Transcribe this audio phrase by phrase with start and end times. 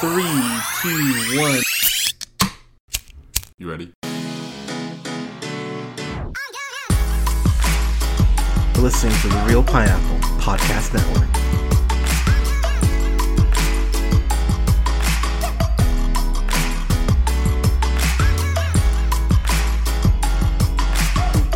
[0.00, 0.24] Three,
[0.82, 1.62] two, one.
[3.58, 3.92] You ready?
[8.74, 11.30] You're listening to the Reel Pineapple Podcast Network.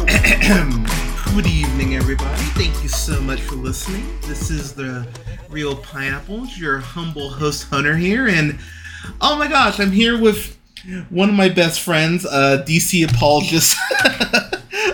[1.35, 2.43] Good evening, everybody.
[2.55, 4.07] Thank you so much for listening.
[4.23, 5.07] This is the
[5.51, 8.59] Reel Pineapples, your humble host Hunter here, and
[9.21, 10.57] oh my gosh, I'm here with
[11.11, 13.77] one of my best friends, uh, DC apologist,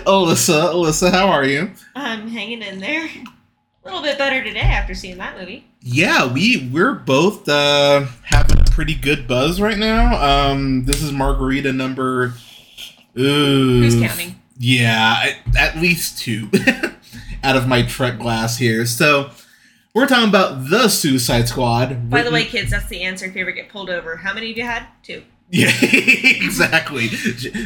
[0.05, 0.71] Allissa.
[0.73, 1.71] Allissa, how are you?
[1.95, 3.05] I'm hanging in there.
[3.05, 5.65] A little bit better today after seeing that movie.
[5.81, 10.21] Yeah, we we're both uh, having a pretty good buzz right now.
[10.51, 12.33] Um, this is Margarita number.
[13.17, 14.39] Ooh, Who's counting?
[14.57, 16.49] Yeah, at- at least two
[17.43, 18.85] out of my Trek glass here.
[18.87, 19.29] So
[19.95, 22.09] we're talking about the Suicide Squad.
[22.09, 24.17] By the way, kids, that's the answer if you ever get pulled over.
[24.17, 24.85] How many of you had?
[25.01, 25.23] Two.
[25.49, 27.07] yeah, exactly.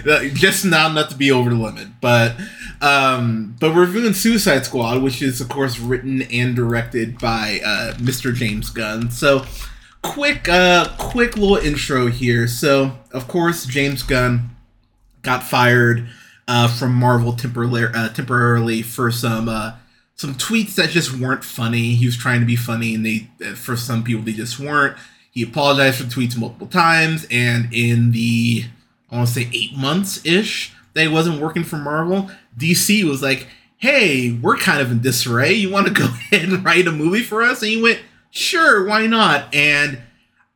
[0.07, 2.35] Uh, Just not enough to be over the limit, but
[2.81, 7.93] um, but we're reviewing Suicide Squad, which is of course written and directed by uh,
[7.95, 8.33] Mr.
[8.33, 9.09] James Gunn.
[9.09, 9.45] So
[10.03, 12.47] quick, uh, quick little intro here.
[12.47, 14.51] So of course James Gunn
[15.23, 16.07] got fired
[16.47, 19.73] uh, from Marvel temporarily, uh, temporarily for some uh,
[20.19, 21.95] some tweets that just weren't funny.
[21.95, 24.97] He was trying to be funny, and they uh, for some people they just weren't.
[25.31, 28.65] He apologized for tweets multiple times, and in the
[29.09, 33.23] I want to say eight months ish that he wasn't working for Marvel, DC was
[33.23, 35.53] like, "Hey, we're kind of in disarray.
[35.53, 38.85] You want to go ahead and write a movie for us?" And he went, "Sure,
[38.85, 39.99] why not?" And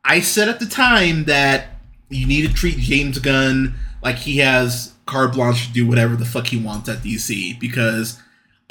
[0.04, 1.68] I said at the time that
[2.10, 6.26] you need to treat James Gunn like he has carte blanche to do whatever the
[6.26, 8.20] fuck he wants at DC because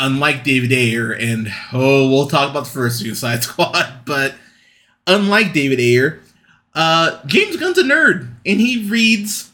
[0.03, 4.35] unlike David Ayer and oh we'll talk about the first Suicide Squad but
[5.07, 6.21] unlike David Ayer
[6.75, 9.51] uh James Gunn's a nerd and he reads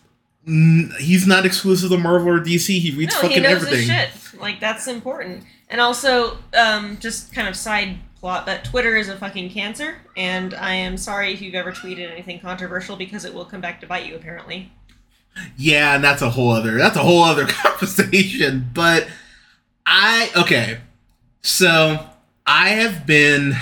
[0.47, 3.89] mm, he's not exclusive to Marvel or DC he reads no, he fucking knows everything
[3.89, 4.41] his shit.
[4.41, 5.45] Like that's important.
[5.71, 10.55] And also, um, just kind of side plot, but Twitter is a fucking cancer, and
[10.55, 13.87] I am sorry if you've ever tweeted anything controversial because it will come back to
[13.87, 14.17] bite you.
[14.17, 14.73] Apparently.
[15.57, 18.71] Yeah, and that's a whole other that's a whole other conversation.
[18.73, 19.09] But
[19.91, 20.79] I okay,
[21.41, 22.07] so
[22.47, 23.55] I have been.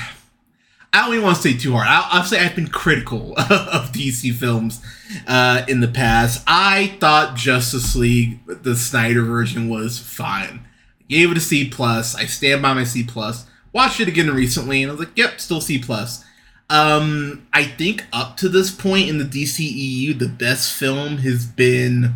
[0.92, 1.87] I don't even want to say too hard.
[1.88, 4.82] I'll, I'll say I've been critical of DC films
[5.28, 6.42] uh, in the past.
[6.48, 10.66] I thought Justice League, the Snyder version, was fine.
[11.09, 12.16] Gave it a C plus.
[12.16, 13.47] I stand by my C plus.
[13.72, 16.25] Watched it again recently, and I was like, "Yep, still C plus."
[16.69, 22.14] Um, I think up to this point in the DCEU, the best film has been.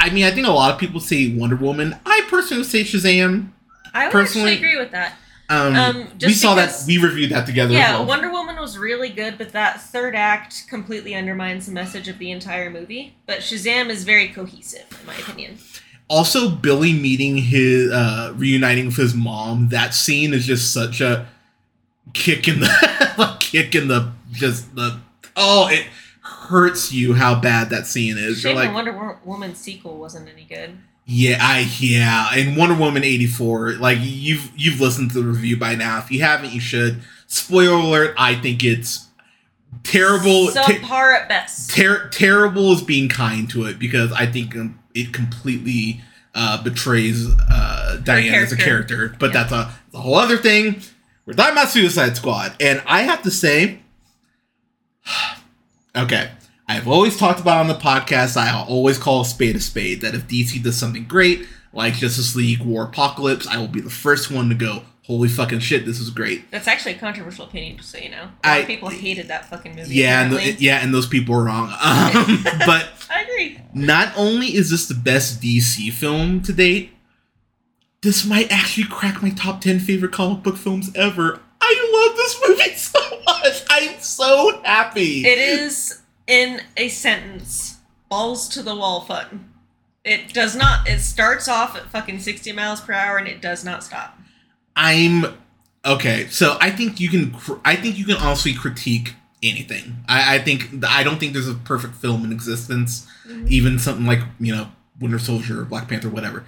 [0.00, 1.96] I mean, I think a lot of people say Wonder Woman.
[2.06, 3.48] I personally would say Shazam.
[3.92, 5.16] I would Personally- agree with that.
[5.50, 6.74] Um, Um, we just saw that.
[6.86, 7.72] We reviewed that together.
[7.72, 8.04] Yeah, well.
[8.06, 12.30] Wonder Woman was really good, but that third act completely undermines the message of the
[12.30, 13.14] entire movie.
[13.26, 15.58] But Shazam is very cohesive, in my opinion.
[16.06, 19.70] Also, Billy meeting his, uh, reuniting with his mom.
[19.70, 21.26] That scene is just such a
[22.12, 25.00] kick in the, like, kick in the, just the.
[25.34, 25.86] Oh, it
[26.48, 28.42] hurts you how bad that scene is.
[28.42, 30.76] You're like, Wonder Wo- Woman sequel wasn't any good.
[31.06, 33.72] Yeah, I yeah, and Wonder Woman eighty four.
[33.72, 35.98] Like you've you've listened to the review by now.
[35.98, 37.00] If you haven't, you should.
[37.26, 39.06] Spoiler alert: I think it's
[39.84, 40.48] terrible.
[40.48, 41.70] ter- Subpar at best.
[41.70, 46.02] ter- terrible is being kind to it because I think um, it completely
[46.34, 48.94] uh, betrays uh, Diana as a character.
[48.96, 49.16] character.
[49.18, 49.42] But Yeah.
[49.44, 50.82] that's a, that's a whole other thing.
[51.24, 53.80] We're talking about Suicide Squad, and I have to say,
[55.96, 56.30] okay,
[56.68, 58.36] I've always talked about on the podcast.
[58.36, 60.00] I always call a spade a spade.
[60.02, 63.88] That if DC does something great, like Justice League War Apocalypse, I will be the
[63.90, 67.78] first one to go, "Holy fucking shit, this is great." That's actually a controversial opinion,
[67.78, 68.22] just so you know.
[68.22, 69.94] A lot I- of people hated that fucking movie.
[69.94, 70.64] Yeah, and apparently.
[70.66, 71.68] yeah, and those people were wrong.
[71.82, 73.58] Um, but I agree.
[73.72, 76.90] not only is this the best DC film to date,
[78.02, 81.40] this might actually crack my top 10 favorite comic book films ever.
[81.60, 83.62] I love this movie so much.
[83.70, 85.26] I'm so happy.
[85.26, 87.78] It is, in a sentence,
[88.08, 89.52] balls to the wall fun.
[90.04, 90.88] It does not.
[90.88, 94.16] It starts off at fucking sixty miles per hour, and it does not stop.
[94.76, 95.36] I'm
[95.84, 96.28] okay.
[96.28, 97.36] So I think you can.
[97.64, 100.04] I think you can honestly critique anything.
[100.08, 103.06] I, I think I don't think there's a perfect film in existence.
[103.26, 103.46] Mm-hmm.
[103.48, 104.68] Even something like you know
[105.00, 106.46] Winter Soldier, or Black Panther, whatever.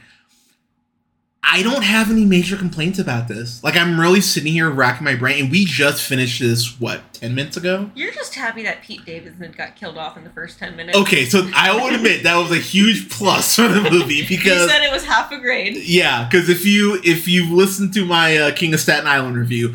[1.43, 3.65] I don't have any major complaints about this.
[3.65, 7.35] Like I'm really sitting here racking my brain, and we just finished this what ten
[7.35, 7.91] minutes ago.
[7.95, 10.97] You're just happy that Pete Davidson got killed off in the first ten minutes.
[10.99, 14.69] Okay, so I will admit that was a huge plus for the movie because You
[14.69, 15.77] said it was half a grade.
[15.79, 19.75] yeah, because if you if you listen to my uh, King of Staten Island review,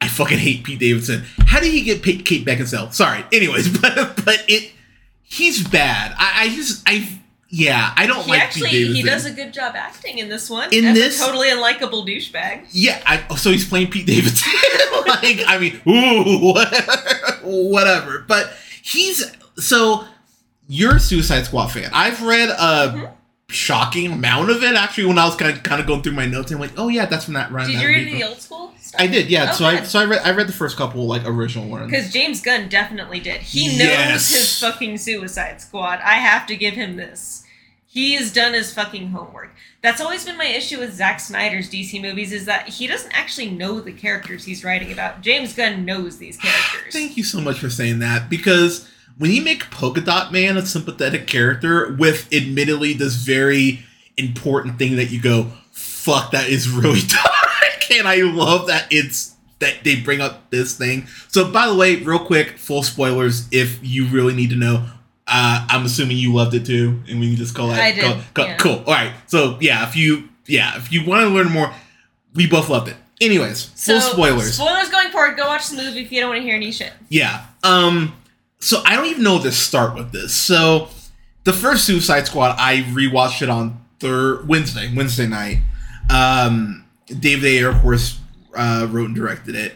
[0.00, 1.22] I fucking hate Pete Davidson.
[1.46, 2.92] How did he get Kate, Beckinsale?
[2.92, 3.24] Sorry.
[3.32, 4.72] Anyways, but but it
[5.22, 6.14] he's bad.
[6.16, 7.20] I, I just I
[7.54, 10.72] yeah I don't He like actually he does a good job acting in this one.
[10.72, 12.66] In this- a totally unlikable douchebag.
[12.72, 14.50] Yeah, I, so he's playing Pete Davidson.
[15.06, 16.54] like, I mean, ooh,
[17.70, 18.24] whatever.
[18.26, 18.52] But
[18.82, 20.04] he's so
[20.68, 21.90] you're a Suicide Squad fan.
[21.92, 23.10] I've read a Mhm.
[23.48, 26.24] shocking amount of it actually when I was kind of kind of going through my
[26.26, 26.50] notes.
[26.50, 27.66] and I'm like, oh yeah, that's from that run.
[27.66, 29.00] Did that you read movie any of from- the old school stuff?
[29.00, 29.48] I did, yeah.
[29.50, 31.90] Oh, so I so I read I read the first couple like original ones.
[31.90, 33.40] Because James Gunn definitely did.
[33.42, 34.30] He knows Yes.
[34.30, 36.00] his fucking Suicide Squad.
[36.02, 37.41] I have to give him this.
[37.92, 39.50] He has done his fucking homework.
[39.82, 43.50] That's always been my issue with Zack Snyder's DC movies is that he doesn't actually
[43.50, 45.20] know the characters he's writing about.
[45.20, 46.94] James Gunn knows these characters.
[46.94, 50.64] Thank you so much for saying that because when you make Polka Dot Man a
[50.64, 53.84] sympathetic character with admittedly this very
[54.16, 57.90] important thing that you go, fuck, that is really dark.
[57.90, 61.08] And I love that it's that they bring up this thing.
[61.28, 64.88] So by the way, real quick, full spoilers if you really need to know.
[65.34, 67.80] Uh, I'm assuming you loved it too, and we can just call that.
[67.80, 68.56] I did, call- call- yeah.
[68.56, 68.84] Cool.
[68.86, 69.12] All right.
[69.26, 71.72] So yeah, if you yeah if you want to learn more,
[72.34, 72.96] we both loved it.
[73.20, 74.54] Anyways, So, full spoilers.
[74.54, 75.36] Spoilers going forward.
[75.36, 76.92] Go watch the movie if you don't want to hear any shit.
[77.08, 77.46] Yeah.
[77.62, 78.14] Um.
[78.58, 80.34] So I don't even know where to start with this.
[80.34, 80.88] So
[81.44, 85.58] the first Suicide Squad, I rewatched it on third Wednesday, Wednesday night.
[86.10, 88.18] Um, David of course,
[88.54, 89.74] uh, wrote and directed it.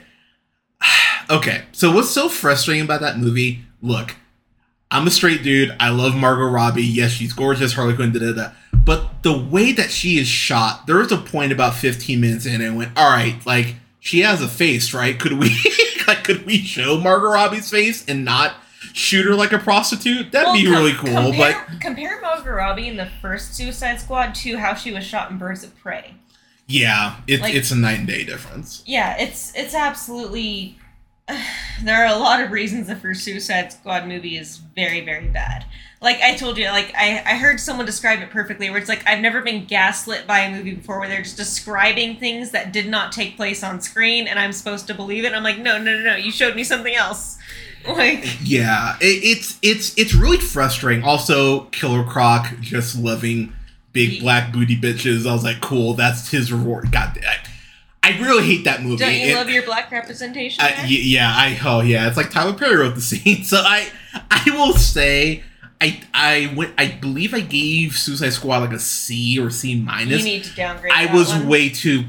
[1.31, 1.63] okay.
[1.73, 3.65] So what's so frustrating about that movie?
[3.83, 4.17] Look,
[4.91, 5.75] I'm a straight dude.
[5.81, 6.83] I love Margot Robbie.
[6.85, 7.73] Yes, she's gorgeous.
[7.75, 8.13] Harley Quinn.
[8.13, 8.51] Da da da.
[8.73, 12.61] But the way that she is shot, there was a point about 15 minutes in,
[12.61, 15.19] and I went, all right, like she has a face, right?
[15.19, 15.51] Could we,
[16.07, 18.55] like, could we show Margot Robbie's face and not
[18.93, 20.31] shoot her like a prostitute?
[20.31, 21.31] That'd Well, be com- really cool.
[21.33, 25.33] Compare, but compare Margot Robbie in the first Suicide Squad to how she was shot
[25.33, 26.15] in Birds of Prey.
[26.69, 28.85] yeah, it's Like- it's a night and day difference.
[28.87, 30.79] Yeah, it's it's absolutely.
[31.83, 35.65] there are a lot of reasons the first Suicide Squad movie is very very bad.
[36.03, 39.07] Like I told you, like I, I heard someone describe it perfectly, where it's like
[39.07, 42.87] I've never been gaslit by a movie before, where they're just describing things that did
[42.87, 45.33] not take place on screen, and I'm supposed to believe it.
[45.33, 47.39] I'm like, no, no, no, no, you showed me something else.
[47.87, 51.05] Like, Yeah, it, it's it's it's really frustrating.
[51.05, 53.53] Also, Killer Croc just loving
[53.93, 55.25] big Ye- black booty bitches.
[55.25, 56.91] I was like, cool, that's his reward.
[56.91, 57.47] God, I,
[58.15, 58.97] I really hate that movie.
[59.05, 60.63] don't you It- love your black representation?
[60.65, 63.43] I- yeah, I oh yeah, it's like Tyler Perry wrote the scene.
[63.45, 63.89] So I
[64.31, 65.43] I will say
[65.81, 70.19] I I went I believe I gave Suicide Squad like a C or C minus.
[70.19, 70.93] you need to downgrade.
[70.95, 71.49] I was one.
[71.49, 72.05] way too.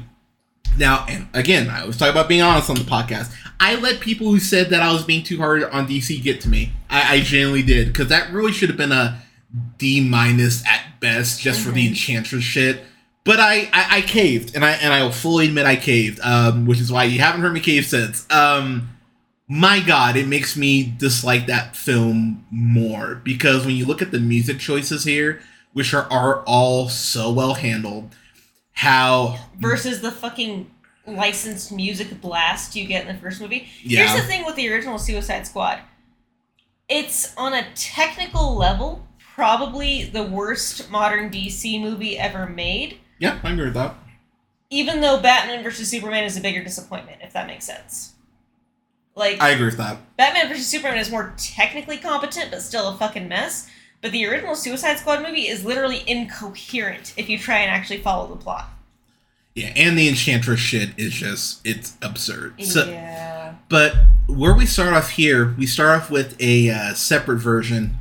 [0.78, 3.32] Now, and again, I was talking about being honest on the podcast.
[3.58, 6.48] I let people who said that I was being too hard on DC get to
[6.48, 6.70] me.
[6.88, 9.20] I, I genuinely did because that really should have been a
[9.78, 11.88] D minus at best, just for the Mhm.
[11.88, 12.84] Enchantress shit.
[13.24, 16.66] But I, I, I caved, and I and I will fully admit I caved, um,
[16.66, 18.30] which is why you haven't heard me cave since.
[18.30, 18.90] Um,
[19.48, 24.20] my God, it makes me dislike that film more because when you look at the
[24.20, 25.40] music choices here,
[25.72, 28.14] which are, are all so well handled,
[28.72, 30.70] how versus the fucking
[31.06, 33.68] licensed music blast you get in the first movie.
[33.82, 34.06] Yeah.
[34.06, 35.80] Here's the thing with the original Suicide Squad.
[36.88, 43.52] It's on a technical level probably the worst modern DC movie ever made, yeah, I
[43.52, 43.94] agree with that.
[44.70, 48.14] even though Batman versus Superman is a bigger disappointment, if that makes sense.
[49.14, 49.98] Like I agree with that.
[50.16, 53.68] Batman versus Superman is more technically competent, but still a fucking mess.
[54.00, 58.28] But the original Suicide Squad movie is literally incoherent if you try and actually follow
[58.28, 58.70] the plot.
[59.56, 62.62] Yeah, and the Enchantress shit is just it's absurd.
[62.62, 63.56] So, yeah.
[63.68, 63.96] but
[64.28, 67.96] where we start off here, we start off with a uh, separate version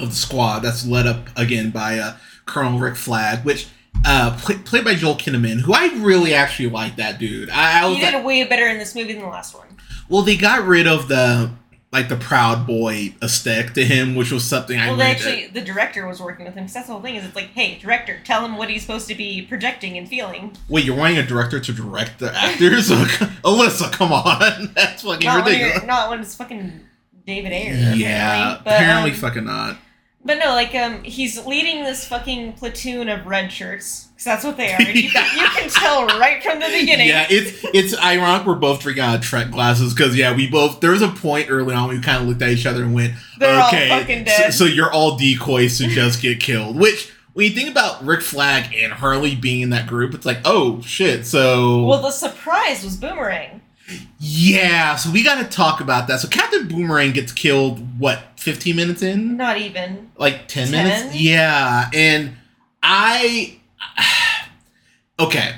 [0.00, 3.68] of the squad that's led up again by uh, Colonel Rick Flag, which
[4.04, 7.50] uh, play, played by Joel Kinnaman, who I really actually like that dude.
[7.50, 9.66] I, I was He like, did way better in this movie than the last one.
[10.08, 11.50] well, they got rid of the
[11.92, 15.46] like the proud boy aesthetic to him, which was something I Well, they really actually,
[15.48, 17.16] the director was working with him because that's the whole thing.
[17.16, 20.56] Is it's like, hey, director, tell him what he's supposed to be projecting and feeling.
[20.70, 22.88] Wait, you're wanting a director to direct the actors?
[23.44, 25.76] Allissa, come on, that's fucking Not when, ridiculous.
[25.76, 26.80] you're, not when it's fucking
[27.26, 27.92] David Ayer.
[27.94, 28.64] Yeah, apparently.
[28.64, 29.76] But, apparently um, fucking not.
[30.24, 34.56] But no, like um, he's leading this fucking platoon of red shirts because that's what
[34.56, 34.80] they are.
[34.92, 37.08] You, can, you can tell right from the beginning.
[37.08, 40.80] Yeah, it's it's ironic we're both drinking out of Trek glasses because yeah, we both
[40.80, 43.14] there was a point early on we kind of looked at each other and went,
[43.38, 46.78] They're all okay, so, so you're all decoys to just get killed.
[46.78, 50.40] Which when you think about Rick Flag and Harley being in that group, it's like,
[50.44, 51.26] oh shit.
[51.26, 53.60] So Well, the surprise was Boomerang.
[54.18, 56.20] Yeah, so we got to talk about that.
[56.20, 57.98] So Captain Boomerang gets killed.
[57.98, 59.36] What, 15 minutes in?
[59.36, 60.10] Not even.
[60.16, 60.70] like 10, 10?
[60.70, 62.32] minutes yeah and
[62.82, 63.58] i
[65.20, 65.56] okay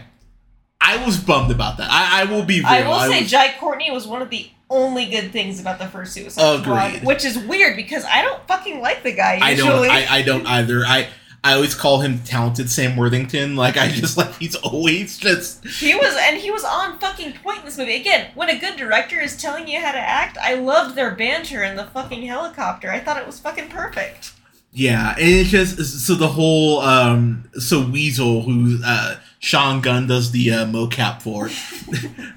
[0.85, 1.89] I was bummed about that.
[1.91, 2.67] I, I will be real.
[2.69, 5.87] I will say was- Jai Courtney was one of the only good things about the
[5.87, 9.89] first Suicide Squad, which is weird because I don't fucking like the guy I don't.
[9.89, 10.85] I, I don't either.
[10.85, 11.09] I
[11.45, 13.55] I always call him talented Sam Worthington.
[13.55, 17.59] Like I just like he's always just he was, and he was on fucking point
[17.61, 17.97] in this movie.
[17.97, 21.63] Again, when a good director is telling you how to act, I loved their banter
[21.63, 22.91] in the fucking helicopter.
[22.91, 24.33] I thought it was fucking perfect.
[24.73, 25.11] yeah.
[25.19, 30.51] And it's just so the whole um so Weasel who uh Sean Gunn does the
[30.51, 31.51] uh, mocap for,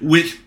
[0.06, 0.38] which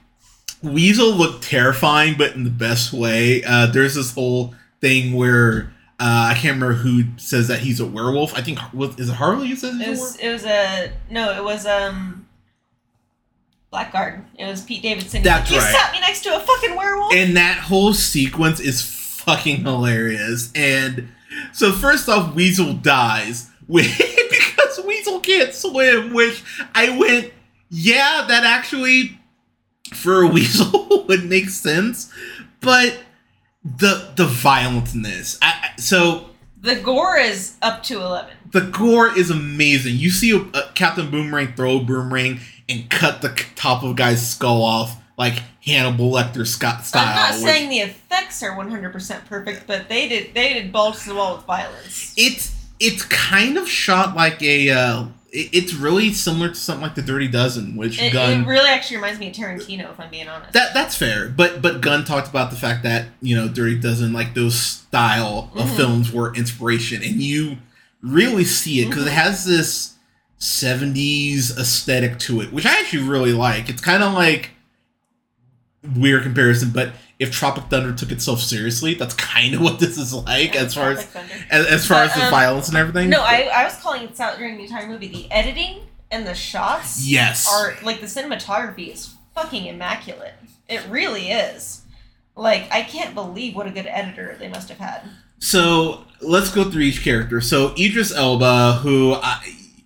[0.61, 3.43] Weasel looked terrifying, but in the best way.
[3.43, 5.73] Uh, there's this whole thing where.
[6.01, 8.33] Uh, I can't remember who says that he's a werewolf.
[8.35, 10.21] I think was is it Harley who says he's It a was, werewolf?
[10.23, 12.27] it was a no, it was um.
[13.71, 14.25] Blackguard.
[14.37, 15.23] It was Pete Davidson.
[15.23, 15.71] That's you right.
[15.73, 17.13] sat me next to a fucking werewolf.
[17.13, 20.51] And that whole sequence is fucking hilarious.
[20.55, 21.07] And
[21.53, 23.87] so first off, Weasel dies with,
[24.29, 26.43] because Weasel can't swim, which
[26.75, 27.31] I went,
[27.69, 29.17] yeah, that actually
[29.93, 32.11] for a Weasel would make sense.
[32.59, 32.99] But
[33.63, 36.29] the the violence in this, I- so
[36.61, 38.35] the gore is up to eleven.
[38.51, 39.95] the gore is amazing.
[39.97, 43.93] You see a, a Captain Boomerang throw a boomerang and cut the top of a
[43.93, 47.07] guy's skull off like Hannibal Lecter Scott style.
[47.07, 51.09] I'm not saying the effects are 100% perfect, but they did they did balls to
[51.09, 52.13] the wall with violence.
[52.17, 57.01] it's it's kind of shot like a uh it's really similar to something like the
[57.01, 60.27] dirty dozen which It, gun it really actually reminds me of Tarantino, if I'm being
[60.27, 60.51] honest.
[60.53, 64.11] that that's fair but but gunn talked about the fact that you know dirty dozen
[64.11, 65.75] like those style of Mhm.
[65.77, 67.57] films were inspiration and you
[68.01, 69.07] really see it because Mhm.
[69.07, 69.93] it has this
[70.37, 74.49] 70s aesthetic to it which i actually really like it's kind of like
[75.95, 80.11] weird comparison but if tropic thunder took itself seriously that's kind of what this is
[80.13, 81.07] like as far as
[81.51, 84.01] as, as far But, as the um, violence and everything No, I, I was calling
[84.03, 85.07] it out during the entire movie.
[85.07, 90.33] The editing and the shots yes are like the cinematography is fucking immaculate.
[90.67, 91.83] It really is.
[92.35, 95.03] Like I can't believe what a good editor they must have had.
[95.39, 97.39] So let's go through each character.
[97.41, 99.41] So Idris Elba, who I,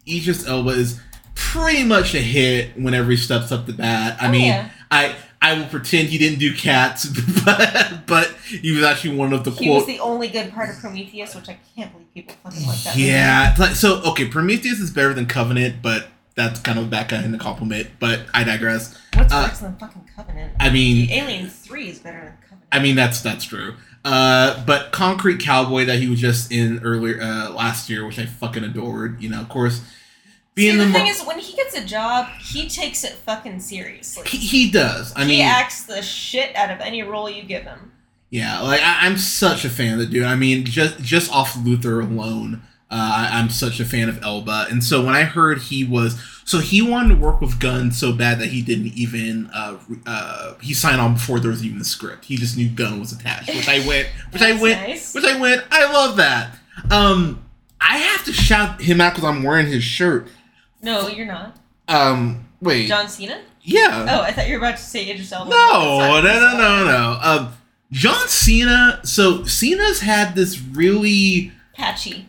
[0.07, 0.99] Idris Elba is
[1.35, 4.17] pretty much a hit whenever he steps up to bat.
[4.21, 4.69] I Oh, mean, yeah.
[4.91, 5.15] I
[5.45, 7.05] I will pretend he didn't do cats,
[7.45, 10.79] but but he was actually one of the He was the only good part of
[10.79, 12.95] Prometheus, which I can't believe people fucking like that.
[12.97, 17.89] Yeah, so okay, Prometheus is better than Covenant, but that's kind of backhanded a compliment.
[17.99, 18.97] But I digress.
[19.13, 20.53] What's Uh, worse than fucking Covenant?
[20.59, 22.67] I mean, Alien Three is better than Covenant.
[22.71, 23.75] I mean that's that's true.
[24.03, 28.25] Uh, but Concrete Cowboy that he was just in earlier uh, last year, which I
[28.25, 29.21] fucking adored.
[29.21, 29.81] You know, of course,
[30.57, 34.25] See, the, the, thing is, when he gets a job, he takes it fucking seriously.
[34.25, 35.13] he, he does.
[35.13, 37.91] I he mean, he acts the shit out of any role you give him.
[38.29, 40.23] yeah, like I, I'm such a fan of the dude.
[40.23, 44.67] I mean, just just off Luther alone, uh, I, I'm such a fan of Elba.
[44.69, 48.13] And so when I heard he was, so he wanted to work with Gunn so
[48.13, 51.85] bad that he didn't even uh, uh, he signed on before there was even the
[51.85, 52.23] script.
[52.23, 55.13] He just knew Gunn was attached, which I went, which I went, nice.
[55.13, 55.65] which I went.
[55.69, 56.55] I love that.
[56.89, 57.43] Um,
[57.81, 60.29] I have to shout him out because I'm wearing his shirt.
[60.85, 61.57] No, you're not.
[61.87, 63.41] Um, wait, John Cena?
[63.63, 64.05] yeah.
[64.09, 65.49] Oh, I thought you were about to say Idris Elba.
[65.49, 67.19] No, no, no, no, no.
[67.21, 67.53] Um,
[67.91, 69.01] John Cena.
[69.03, 72.27] So Cena's had this really, Patchy.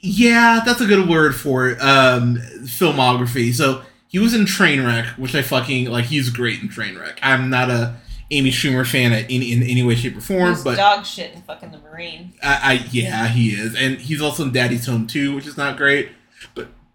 [0.00, 1.78] yeah, that's a good word for it.
[1.80, 3.54] Um, filmography.
[3.54, 6.06] So he was in Trainwreck, which I fucking like.
[6.06, 7.18] He's great in Trainwreck.
[7.22, 7.96] I'm not a
[8.30, 11.32] Amy Schumer fan at any, in any way, shape, or form, He's but dog shit
[11.34, 12.32] in fucking The Marine.
[12.42, 15.76] I, I yeah, he is, and he's also in Daddy's Home too, which is not
[15.76, 16.08] great.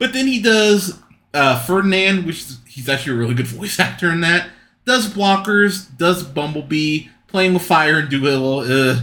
[0.01, 0.99] But then he does
[1.31, 4.49] uh, Ferdinand, which is, he's actually a really good voice actor in that.
[4.83, 8.61] Does Blockers, does Bumblebee, Playing with Fire and do Dolittle.
[8.61, 9.01] Uh,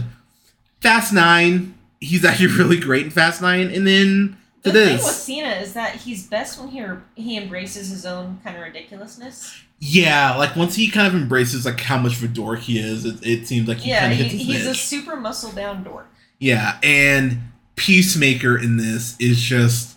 [0.81, 5.47] Fast Nine, he's actually really great in Fast Nine, and then The thing with Cena
[5.51, 6.83] is that he's best when he
[7.15, 9.63] he embraces his own kind of ridiculousness.
[9.79, 13.05] yeah, like once he kind of embraces like how much of a dork he is,
[13.05, 15.53] it, it seems like he yeah, kind of he, hits his he's a super muscle
[15.53, 16.09] bound dork.
[16.39, 17.39] Yeah, and
[17.77, 19.95] Peacemaker in this is just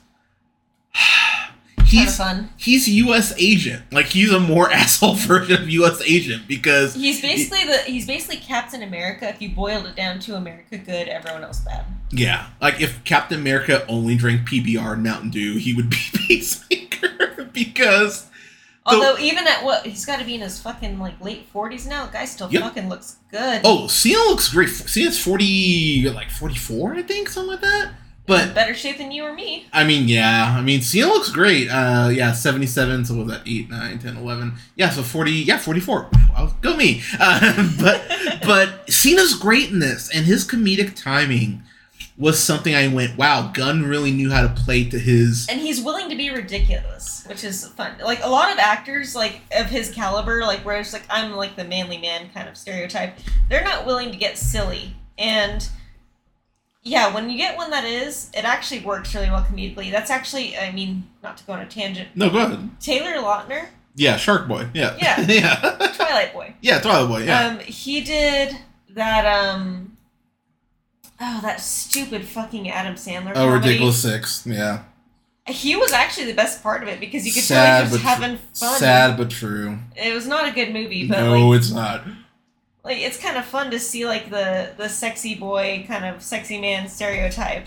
[1.92, 2.20] he's
[2.56, 3.32] he's U.S.
[3.38, 3.82] agent.
[3.92, 6.02] Like he's a more asshole version of U.S.
[6.02, 9.28] agent because He's basically the he's basically Captain America.
[9.28, 11.84] If you boiled it down to America good, everyone else bad.
[12.11, 17.44] yeah, like if Captain America only drank PBR and Mountain Dew, he would be Peacemaker
[17.52, 18.28] because
[18.84, 22.06] Although even at what he's got to be in his fucking like late forties now,
[22.06, 22.62] the guy still Yep.
[22.62, 23.61] fucking looks good.
[23.64, 24.70] oh Cena looks great.
[24.70, 27.92] Cena's forty like forty four, I think, something like that.
[28.26, 29.67] But better shape than you or me.
[29.73, 30.55] I mean, yeah.
[30.57, 31.69] I mean, Cena looks great.
[31.69, 33.05] Uh, yeah, 77.
[33.05, 33.43] So what was that?
[33.47, 34.52] 8, 9, 10, 11.
[34.76, 35.33] Yeah, so 40.
[35.33, 36.09] Yeah, 44.
[36.31, 37.02] Wow, go me.
[37.19, 38.02] Uh, but
[38.47, 41.62] but Cena's great in this, and his comedic timing
[42.19, 45.49] was something I went, wow, Gunn really knew how to play to his.
[45.49, 47.97] And he's willing to be ridiculous, which is fun.
[48.02, 51.57] Like a lot of actors, like of his caliber, like where it's like I'm like
[51.57, 53.17] the manly man kind of stereotype.
[53.49, 55.69] They're not willing to get silly, and
[56.82, 59.90] yeah, when you get one that is, it actually works really well comedically.
[59.90, 62.08] That's actually, I mean, not to go on a tangent.
[62.14, 62.70] No, go ahead.
[62.80, 64.68] Taylor Lautner, Yeah, Shark Boy.
[64.74, 64.96] Yeah.
[65.00, 65.20] Yeah.
[65.28, 65.92] yeah.
[65.96, 66.54] Twilight Boy.
[66.60, 67.24] yeah, Twilight Boy.
[67.24, 67.46] Yeah.
[67.46, 68.56] Um, he did
[68.90, 69.24] that.
[69.26, 69.96] Um,
[71.20, 73.30] oh, that stupid fucking Adam Sandler.
[73.30, 73.68] oh, comedy.
[73.68, 74.46] ridiculous six.
[74.46, 74.82] Yeah.
[75.46, 78.02] He was actually the best part of it because you could Sad, tell he was
[78.02, 78.78] having fun.
[78.78, 79.78] Sad but true.
[79.96, 82.02] It was not a good movie, but no, like, it's not.
[82.84, 86.60] Like it's kind of fun to see like the the sexy boy kind of sexy
[86.60, 87.66] man stereotype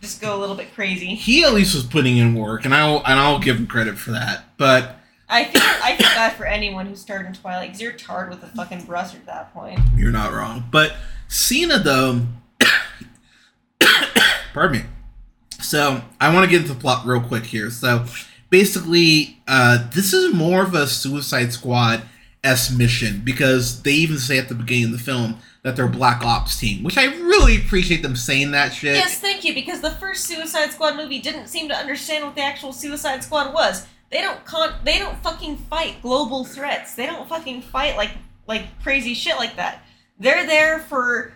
[0.00, 1.14] just go a little bit crazy.
[1.14, 4.12] He at least was putting in work, and I'll and I'll give him credit for
[4.12, 4.44] that.
[4.56, 4.96] But
[5.28, 8.42] I feel I feel bad for anyone who starred in Twilight because you're tarred with
[8.42, 9.80] a fucking brush at that point.
[9.96, 10.64] You're not wrong.
[10.70, 10.94] But
[11.28, 12.22] Cena, though,
[14.54, 14.84] pardon me.
[15.60, 17.70] So I want to get into the plot real quick here.
[17.70, 18.06] So
[18.48, 22.02] basically, uh, this is more of a Suicide Squad
[22.42, 26.24] s mission because they even say at the beginning of the film that they're Black
[26.24, 28.94] Ops team, which I really appreciate them saying that shit.
[28.94, 29.52] Yes, thank you.
[29.52, 33.52] Because the first Suicide Squad movie didn't seem to understand what the actual Suicide Squad
[33.52, 33.86] was.
[34.10, 34.74] They don't con.
[34.84, 36.94] They don't fucking fight global threats.
[36.94, 38.12] They don't fucking fight like
[38.46, 39.84] like crazy shit like that.
[40.18, 41.34] They're there for.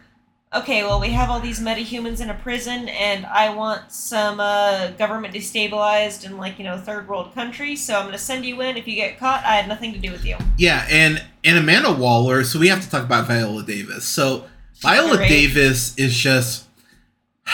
[0.54, 4.92] Okay, well, we have all these metahumans in a prison, and I want some uh,
[4.92, 8.76] government destabilized in, like, you know, third world country, so I'm gonna send you in.
[8.76, 10.36] If you get caught, I had nothing to do with you.
[10.56, 12.44] Yeah, and and Amanda Waller.
[12.44, 14.04] So we have to talk about Viola Davis.
[14.04, 14.44] So
[14.76, 15.18] Viola.
[15.18, 16.66] Davis is just.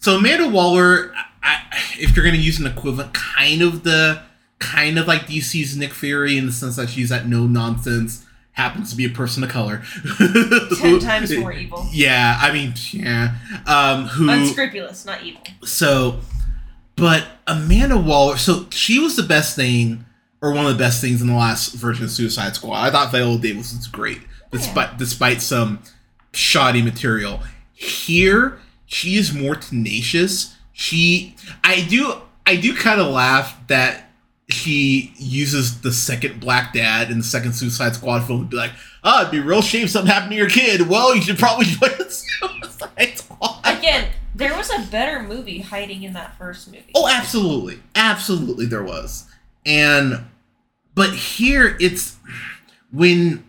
[0.00, 1.62] So Amanda Waller, I,
[1.98, 4.20] if you're gonna use an equivalent, kind of the
[4.58, 8.23] kind of like DC's Nick Fury in the sense that she's that no nonsense,
[8.54, 9.82] happens to be a person of color.
[10.78, 11.86] Ten times more evil.
[11.92, 13.36] Yeah, I mean, yeah.
[13.66, 15.42] Um, who Unscrupulous, not evil.
[15.64, 16.20] so,
[16.96, 20.04] but Amanda Waller, so she was the best thing,
[20.40, 22.80] or one of the best things in the last version of Suicide Squad.
[22.80, 24.20] I thought Viola Davis was great,
[24.50, 25.82] despite despite some
[26.32, 27.40] shoddy material.
[27.72, 30.56] Here, she is more tenacious.
[30.72, 32.14] She, I do,
[32.46, 34.10] I do kind of laugh that
[34.48, 38.72] she uses the second Black Dad in the second Suicide Squad film to be like,
[39.02, 40.88] "Oh, it'd be real shame something happened to your kid.
[40.88, 46.02] Well, you should probably join the Suicide Squad." Again, there was a better movie hiding
[46.02, 46.90] in that first movie.
[46.94, 49.26] Oh, absolutely, absolutely, there was,
[49.64, 50.24] and
[50.94, 52.16] but here it's
[52.92, 53.44] when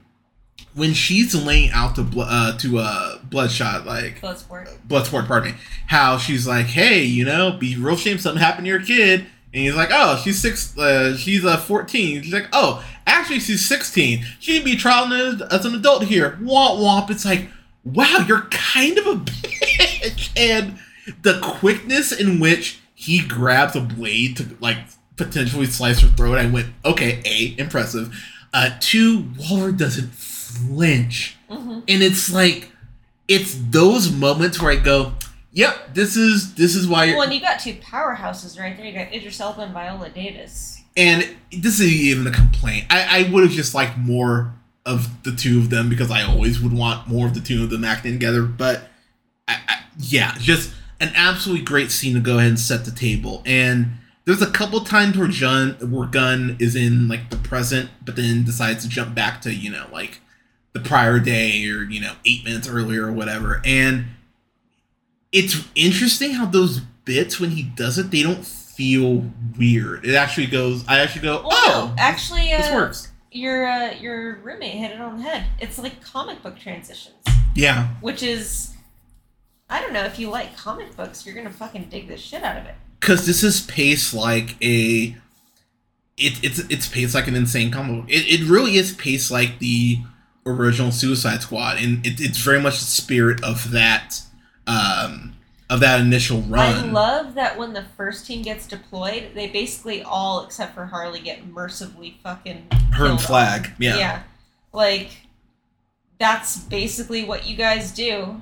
[0.75, 4.77] when she's laying out to uh, to uh, Bloodshot like Bloodsport.
[4.87, 8.69] Bloodsport, pardon me, how she's like, hey, you know, be real shame something happened to
[8.69, 9.25] your kid,
[9.55, 12.21] and he's like, oh, she's six, uh, she's uh, fourteen.
[12.21, 14.25] She's like, oh, actually, she's sixteen.
[14.37, 16.37] She'd be trial as, an adult here.
[16.41, 17.09] Womp womp.
[17.09, 17.47] It's like,
[17.85, 20.77] wow, you're kind of a bitch, and
[21.21, 24.77] the quickness in which he grabs a blade to like
[25.15, 28.13] potentially slice her throat, I went, okay, a impressive.
[28.53, 32.71] Uh, two, Waller doesn't flinch, hmm and it's like,
[33.29, 35.13] it's those moments where I go,
[35.55, 37.07] yep, this is this is why.
[37.07, 38.85] Well, and you got two powerhouses right there.
[38.85, 40.83] You got Idris Elba and Viola Davis.
[40.95, 42.85] And this is even a complaint.
[42.89, 44.53] I, I would have just liked more
[44.85, 47.69] of the two of them because I always would want more of the two of
[47.69, 48.43] them acting together.
[48.43, 48.83] But
[49.47, 53.41] I, I, yeah, just an absolutely great scene to go ahead and set the table.
[53.45, 58.15] And there's a couple times where Gunn where Gunn is in like the present, but
[58.15, 60.19] then decides to jump back to you know like
[60.73, 63.61] the prior day or you know eight minutes earlier or whatever.
[63.65, 64.05] And
[65.35, 69.25] it's interesting how those bits when he does it, they don't feel
[69.57, 70.05] weird.
[70.05, 70.83] It actually goes.
[70.87, 73.11] I actually go, Well, oh, no, actually, this uh, works.
[73.31, 75.45] your uh, your roommate hit it on the head.
[75.59, 77.15] It's like comic book transitions,
[77.55, 78.73] Yeah, which is,
[79.69, 82.57] I don't know if you like comic books, you're gonna fucking dig the shit out
[82.57, 82.75] of it.
[82.99, 85.15] because this is paced like a.
[86.17, 88.09] It, it's it's paced like an insane comic book.
[88.09, 89.99] It, it really is paced like the
[90.45, 94.21] original Suicide Squad, and it, it's very much the spirit of that
[94.67, 95.35] um,
[95.69, 96.73] of that initial run.
[96.75, 101.19] I love that when the first team gets deployed, they basically all, except for Harley,
[101.19, 103.97] get mercifully fucking Her and Flag, yeah.
[103.97, 104.23] Yeah.
[104.73, 105.09] Like,
[106.19, 108.41] that's basically what you guys do.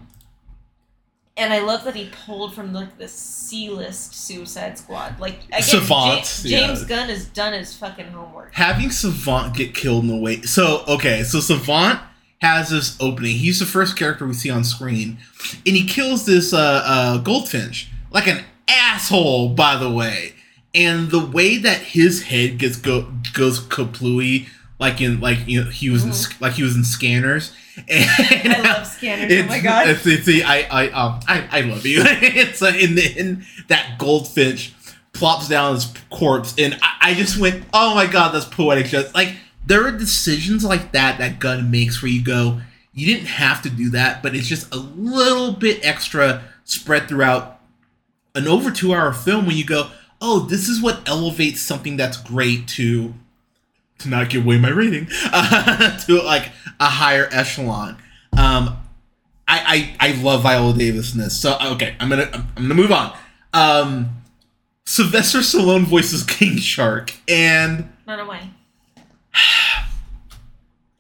[1.35, 5.19] And I love that he pulled from like the C list Suicide Squad.
[5.19, 6.87] Like again, Savant, Ja- James yeah.
[6.87, 8.53] Gunn has done his fucking homework.
[8.53, 10.41] having Savant get killed in the way.
[10.43, 11.99] So okay, so Savant
[12.43, 13.37] has this opening.
[13.37, 15.17] He's the first character we see on screen,
[15.65, 20.33] and he kills this uh, uh, goldfinch like an asshole, by the way.
[20.75, 24.47] And the way that his head gets go goes kaplooey,
[24.79, 26.41] like in like you know he was in Mhm.
[26.41, 27.53] like he was in Scanners.
[27.89, 29.31] And I love scanners.
[29.33, 29.87] Oh my god.
[29.89, 32.03] It's, it's, I, I, um, I, I love you.
[32.05, 34.73] it's uh, in, the, in that goldfinch
[35.11, 39.15] plops down his corpse, and I, I just went, "Oh my god, that's poetic!" Just
[39.15, 39.33] like
[39.65, 42.61] there are decisions like that that Gunn makes where you go,
[42.93, 47.59] you didn't have to do that, but it's just a little bit extra spread throughout
[48.35, 49.89] an over two hour film when you go,
[50.21, 53.13] "Oh, this is what elevates something that's great to."
[53.99, 56.49] To not give away my rating, uh, to like
[56.79, 57.95] a higher echelon.
[58.35, 58.77] Um,
[59.47, 61.39] I, I I love Viola Davis in this.
[61.39, 63.15] So okay, I'm gonna I'm, gonna move on.
[63.53, 64.23] Um,
[64.85, 68.49] Sylvester Stallone voices King Shark, and Run away.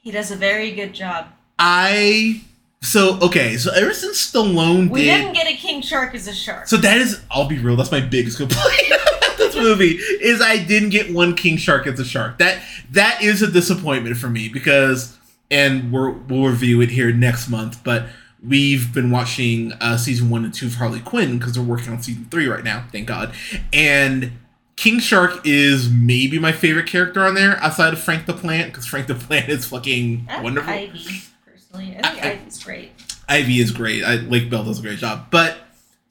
[0.03, 1.27] He does a very good job.
[1.57, 2.41] I
[2.81, 3.55] so okay.
[3.55, 6.67] So ever since Stallone We did, didn't get a king shark as a shark.
[6.67, 7.77] so that is I'll be real.
[7.77, 11.99] That's my biggest complaint about this movie is I didn't get one King Shark as
[11.99, 12.37] a shark.
[12.39, 12.61] That
[12.91, 15.17] that is a disappointment for me because
[15.49, 18.05] and we're, we'll review it here next month, but.
[18.45, 22.01] We've been watching uh, season one and two of Harley Quinn because we're working on
[22.01, 23.33] season three right now, thank God.
[23.71, 24.33] And
[24.75, 28.85] King Shark is maybe my favorite character on there outside of Frank the Plant because
[28.87, 30.73] Frank the Plant is fucking wonderful.
[30.73, 31.97] Ivy, personally.
[31.97, 32.91] I think I- Ivy's great.
[33.29, 34.03] Ivy is great.
[34.03, 35.27] I, Lake Bell does a great job.
[35.31, 35.57] But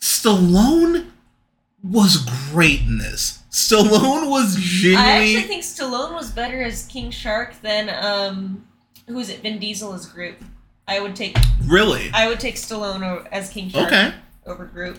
[0.01, 1.07] Stallone
[1.83, 3.43] was great in this.
[3.51, 8.67] Stallone was I actually think Stallone was better as King Shark than um,
[9.07, 9.41] who is it?
[9.43, 10.37] Vin Diesel as Groot.
[10.89, 12.11] I would take really?
[12.15, 14.15] I would take Stallone as King Shark Okay.
[14.47, 14.99] over Groot.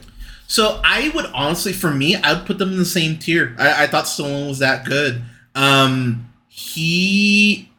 [0.54, 3.56] So I would honestly, for me, I would put them in the same tier.
[3.58, 5.24] I, I thought Stallone was that good.
[5.56, 7.72] Um, he,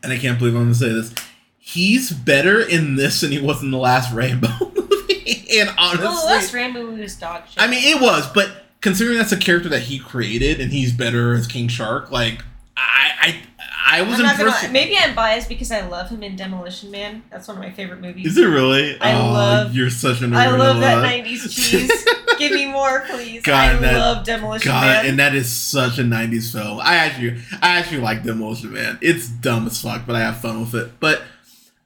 [0.00, 1.12] and I can't believe I'm gonna say this.
[1.58, 5.48] He's better in this than he was in the last Rambo movie.
[5.58, 7.60] and honestly, well, the last Rambo movie was dog shit.
[7.60, 11.34] I mean, it was, but considering that's a character that he created and he's better
[11.34, 12.44] as King Shark, like
[12.76, 13.42] I, I,
[13.86, 17.22] I was I'm not gonna Maybe I'm biased because I love him in Demolition Man.
[17.30, 18.26] That's one of my favorite movies.
[18.26, 18.98] Is it really?
[19.00, 20.34] I Aw, love- You're such an.
[20.34, 21.04] I love that love.
[21.10, 22.06] '90s cheese.
[22.38, 23.42] Give me more, please.
[23.42, 25.06] God, I that- love Demolition God, Man.
[25.06, 26.80] and that is such a '90s film.
[26.82, 28.98] I actually, I actually like Demolition Man.
[29.02, 30.98] It's dumb as fuck, but I have fun with it.
[30.98, 31.22] But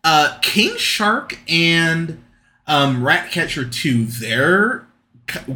[0.04, 2.22] uh, King Shark and
[2.68, 4.86] um, Ratcatcher Two, their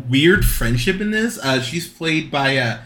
[0.09, 1.39] weird friendship in this.
[1.39, 2.81] Uh, she's played by uh,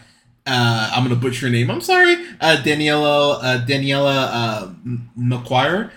[0.47, 1.69] uh, I'm gonna butcher her name.
[1.69, 4.67] I'm sorry, uh, Daniela uh, Daniela uh,
[5.19, 5.91] McQuire.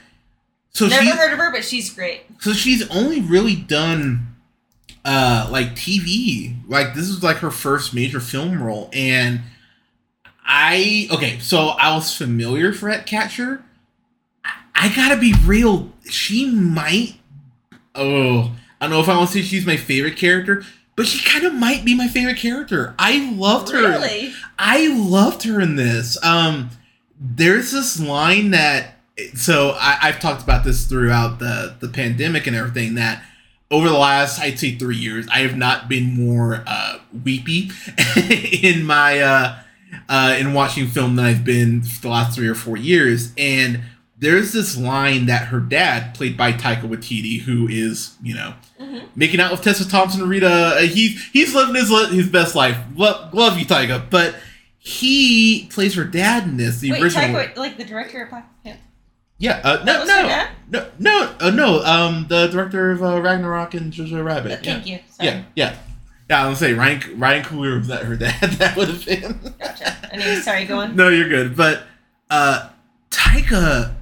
[0.72, 2.22] So Never she, heard of her, but she's great.
[2.40, 4.36] so she's only really done
[5.04, 6.56] uh like TV.
[6.68, 9.40] Like this is like her first major film role and
[10.44, 13.62] I okay, so I was familiar for Ratcatcher.
[14.44, 17.14] I, I gotta be real, she might
[17.94, 20.64] oh I don't know if I want to say she's my favorite character,
[20.96, 22.94] but she kind of might be my favorite character.
[22.98, 23.80] I loved her.
[23.80, 24.32] Really?
[24.58, 26.22] I loved her in this.
[26.24, 26.70] Um,
[27.18, 28.96] there's this line that
[29.34, 33.22] so I, I've talked about this throughout the the pandemic and everything that
[33.70, 37.70] over the last I'd say three years I have not been more uh, weepy
[38.62, 39.58] in my uh,
[40.08, 43.82] uh, in watching film than I've been for the last three or four years and.
[44.20, 49.04] There's this line that her dad, played by Taika Waititi, who is, you know, Mhm.
[49.16, 50.48] making out with Tessa Thompson Rita.
[50.48, 52.76] Uh, he's he's living his his best life.
[52.94, 54.02] Lo- love you, Taika.
[54.10, 54.34] But
[54.78, 56.78] he plays her dad in this.
[56.80, 57.28] The Wait, original.
[57.34, 58.80] Taika, like the director of Black Panther.
[59.38, 59.60] Yeah.
[59.64, 60.00] Uh, no.
[60.00, 60.16] was No.
[60.16, 60.48] her dad?
[60.70, 60.86] No.
[60.98, 61.34] No.
[61.40, 61.82] Uh, no.
[61.84, 64.52] Um, the director of uh, Ragnarok and Jojo Rabbit.
[64.52, 64.72] Uh, yeah.
[64.74, 64.98] Thank you.
[65.10, 65.28] Sorry.
[65.30, 65.42] Yeah.
[65.56, 65.74] Yeah.
[66.28, 66.44] Yeah.
[66.44, 68.38] I was gonna say Ryan Ryan Coogler was that her dad.
[68.40, 69.54] that would have been.
[69.58, 69.96] Gotcha.
[70.12, 70.94] Anyway, sorry, go on.
[70.94, 71.56] No, you're good.
[71.56, 71.84] But
[72.28, 72.68] uh
[73.10, 73.94] Taika,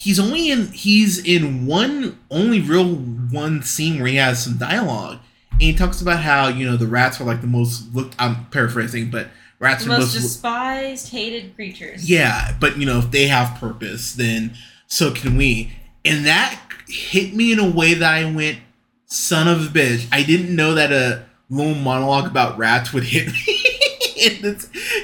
[0.00, 5.18] he's only in he's in one only real one scene where he has some dialogue.
[5.52, 8.46] And he talks about how, you know, the rats are like the most looked I'm
[8.46, 12.08] paraphrasing, but rats The are most most despised, hated creatures.
[12.08, 15.72] Yeah, but you know, if they have purpose, then so can we.
[16.04, 16.58] And that
[16.88, 18.58] hit me in a way that I went,
[19.04, 20.08] son of a bitch.
[20.10, 23.62] I didn't know that a little monologue about rats would hit me.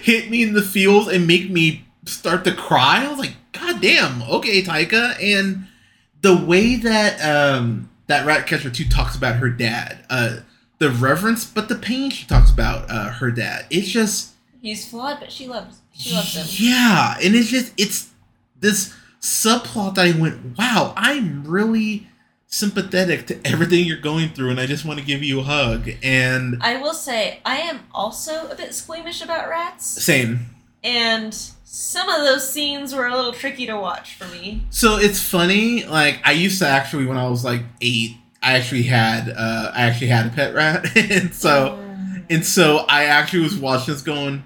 [0.02, 3.04] hit me in the feels and make me start to cry.
[3.04, 5.16] I was like, God damn, okay, Taika.
[5.22, 5.66] And
[6.22, 10.38] the way that um that Ratcatcher 2 talks about her dad, uh
[10.78, 13.66] the reverence but the pain she talks about uh her dad.
[13.70, 16.46] It's just He's flawed, but she loves she loves him.
[16.68, 18.10] yeah, and it's just it's
[18.60, 22.08] this subplot that I went, wow, I'm really
[22.48, 25.90] sympathetic to everything you're going through, and I just want to give you a hug.
[26.02, 30.46] And I will say I am also a bit squeamish about rats, same.
[30.82, 31.36] and
[31.78, 34.62] some of those scenes were a little tricky to watch for me.
[34.70, 35.84] So it's funny.
[35.84, 39.82] Like I used to actually, when I was like eight, I actually had uh, I
[39.82, 42.24] actually had a pet rat, and so Mm.
[42.30, 44.42] and so I actually was watching this going,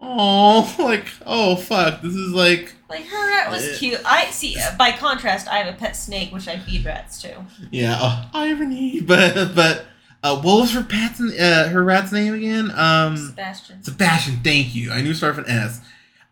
[0.00, 4.00] oh, like oh fuck, this is like like her rat Uh, was cute.
[4.04, 4.56] I see.
[4.78, 7.44] By contrast, I have a pet snake which I feed rats to.
[7.70, 9.86] Yeah, uh, irony, but but
[10.22, 12.70] Uh, what was her pat's uh, her rat's name again?
[12.74, 13.82] Um, Sebastian.
[13.82, 14.40] Sebastian.
[14.42, 14.90] Thank you.
[14.90, 15.80] I knew it started with an S.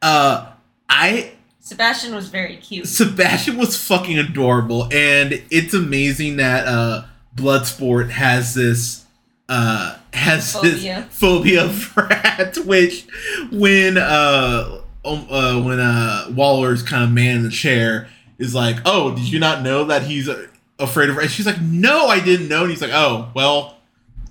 [0.03, 0.53] Uh,
[0.89, 2.89] I Sebastian was very cute.
[2.89, 7.05] Sebastian was fucking adorable, and it's amazing that uh,
[7.37, 9.05] Bloodsport has this
[9.49, 11.07] uh, has Phobia.
[11.09, 12.59] this phobia of rats.
[12.65, 13.07] Which,
[13.53, 18.79] when uh, um, uh when uh Waller's kind of man in the chair is like,
[18.85, 20.49] "Oh, did you not know that he's uh,
[20.81, 23.79] afraid of?" rats?" she's like, "No, I didn't know." And he's like, "Oh, well."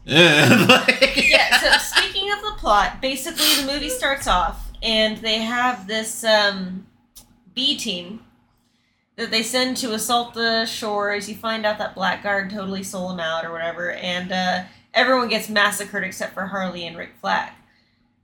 [0.08, 5.40] eh." Like- yeah, so speaking of the plot, basically the movie starts off and they
[5.40, 6.88] have this um,
[7.54, 8.22] B team
[9.16, 11.30] that they send to assault the shores.
[11.30, 14.64] You find out that Blackguard totally sold them out or whatever, and uh,
[14.94, 17.52] everyone gets massacred except for Harley and Rick Flag.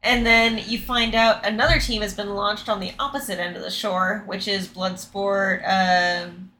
[0.03, 3.61] And then you find out another team has been launched on the opposite end of
[3.63, 6.51] the shore, which is Bloodsport, um,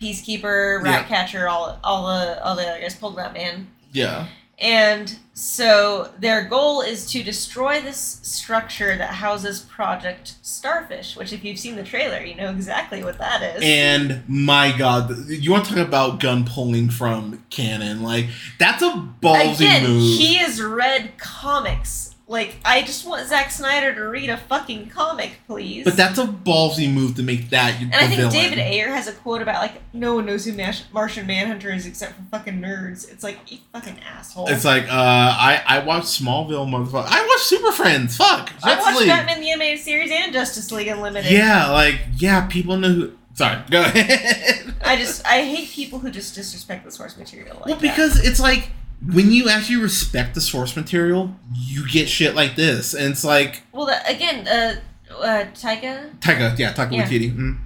[0.00, 0.96] Peacekeeper, Yeah.
[0.96, 3.68] Ratcatcher, all all the all the other guys pulled that man.
[3.92, 4.26] yeah.
[4.58, 11.42] And so their goal is to destroy this structure that houses Project Starfish, which, if
[11.42, 13.62] you've seen the trailer, you know exactly what that is.
[13.64, 18.02] And my god, you want to talk about Gunn pulling from canon?
[18.02, 18.26] Like
[18.58, 18.90] that's a
[19.22, 20.18] ballsy Again, move.
[20.18, 22.09] he has read comics.
[22.30, 25.84] Like, I just want Zack Snyder to read a fucking comic, please.
[25.84, 27.80] but that's a ballsy move to make that.
[27.80, 30.84] and I think David Ayer has a quote about, like, no one knows who Mash-
[30.92, 33.10] Martian Manhunter is except for fucking nerds.
[33.10, 34.48] It's like, you fucking asshole.
[34.48, 37.06] It's like uh, I I watched Smallville, motherfucker.
[37.08, 38.16] I watched Super Friends.
[38.16, 39.08] Fuck, I watched League.
[39.08, 41.32] Batman the Animated Series and Justice League Unlimited.
[41.32, 43.12] Yeah, like yeah, people know who.
[43.34, 44.74] Sorry, go ahead.
[44.84, 47.80] I just I hate people who just disrespect the source material like well, that.
[47.82, 48.70] because it's like
[49.06, 53.62] when you actually respect the source material, you get shit like this, and it's like
[53.72, 54.80] well the, again uh
[55.14, 57.06] uh Taika Taika, yeah, Taika Yeah.
[57.06, 57.34] Waititi.
[57.34, 57.58] Mm.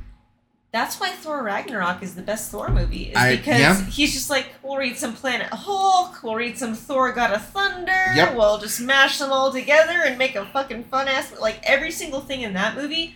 [0.73, 3.85] that's why Thor Ragnarok is the best Thor movie is I- because yeah.
[3.87, 8.13] he's just like we'll read some Planet Hulk we'll read some Thor God of Thunder
[8.15, 8.37] Yep.
[8.37, 12.21] we'll just mash them all together and make a fucking fun ass like every single
[12.21, 13.15] thing in that movie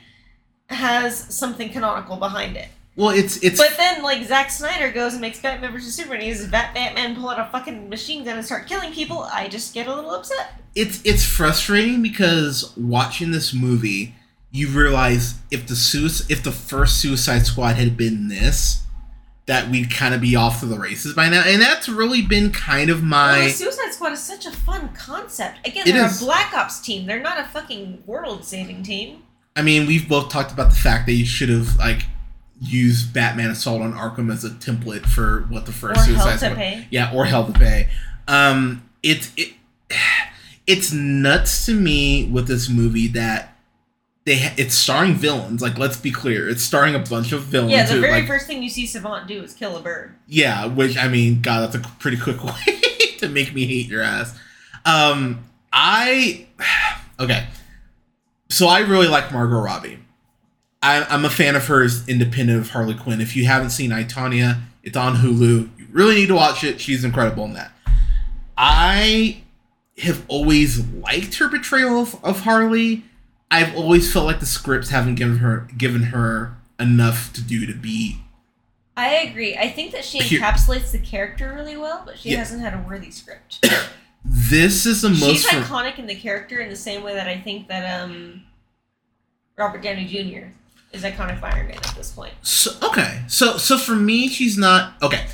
[0.70, 2.68] has something canonical behind it.
[2.98, 5.94] Well, it's it's But then, like, Zack Snyder goes and makes Batman vs.
[5.94, 9.22] Superman, he uses Bat- Batman, pull out a fucking machine gun and start killing people,
[9.22, 10.60] I just get a little upset.
[10.74, 14.14] it's it's frustrating because watching this movie,
[14.50, 18.82] you realize if the suic- if the first Suicide Squad had been this,
[19.46, 22.50] that we'd kind of be off to the races by now, and that's really been
[22.50, 25.64] kind of my the Suicide Squad is such a fun concept.
[25.64, 26.20] Again, It they're is.
[26.20, 27.06] a Black Ops team.
[27.06, 29.22] They're not a fucking world-saving team.
[29.54, 32.02] I mean, we've both talked about the fact that you should have like
[32.60, 36.86] used Batman Assault on Arkham as a template for what the first or Suicide Squad.
[36.90, 37.88] Yeah, or Hell to Pay.
[38.26, 39.54] Um, it's it,
[40.66, 43.56] it's nuts to me with this movie that
[44.24, 45.62] they ha- it's starring villains.
[45.62, 47.72] Like, let's be clear, it's starring a bunch of villains.
[47.72, 50.14] Yeah, the who, very like- first thing you see Savant do is kill a bird.
[50.26, 52.80] yeah, which I mean, God, that's a pretty quick way
[53.18, 54.38] to make me hate your ass.
[54.84, 56.46] Um, I
[57.20, 57.46] okay,
[58.50, 59.98] so I really like Margot Robbie.
[60.82, 63.20] I, I'm a fan of hers, independent of Harley Quinn.
[63.20, 65.68] If you haven't seen I Tonya, it's on Hulu.
[65.78, 66.80] You really need to watch it.
[66.80, 67.72] She's incredible in that.
[68.56, 69.42] I
[69.98, 73.04] have always liked her portrayal of, of Harley.
[73.50, 77.74] I've always felt like the scripts haven't given her given her enough to do to
[77.74, 78.20] be
[78.96, 79.56] I agree.
[79.56, 82.38] I think that she Pure- encapsulates the character really well, but she Yeah.
[82.38, 83.64] hasn't had a worthy script.
[84.24, 87.28] this is the She's most for- iconic in the character in the same way that
[87.28, 88.42] I think that um
[89.56, 90.48] Robert Downey Jr.
[90.92, 92.34] is iconic for Iron Man at this point.
[92.42, 95.26] So, okay, so so for me, she's not okay.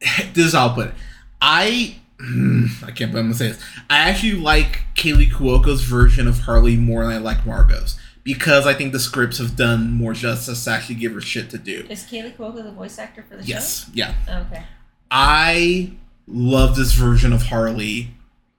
[0.32, 0.94] This is how I'll put it.
[1.42, 3.62] I hmm, I can't believe I'm gonna say this.
[3.90, 8.74] I actually like Kaley Cuoco's version of Harley more than I like Margot's because I
[8.74, 11.86] think the scripts have done more justice to actually give her shit to do.
[11.88, 14.14] Is Kaley Cuoco the voice actor for the Yes, yeah.
[14.28, 14.62] Okay.
[15.10, 15.92] I
[16.26, 18.10] love this version of Harley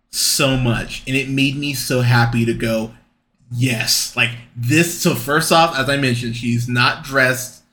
[0.10, 2.94] so much, and it made me so happy to go,
[3.52, 5.02] yes, like this.
[5.02, 7.64] So first off, as I mentioned, she's not dressed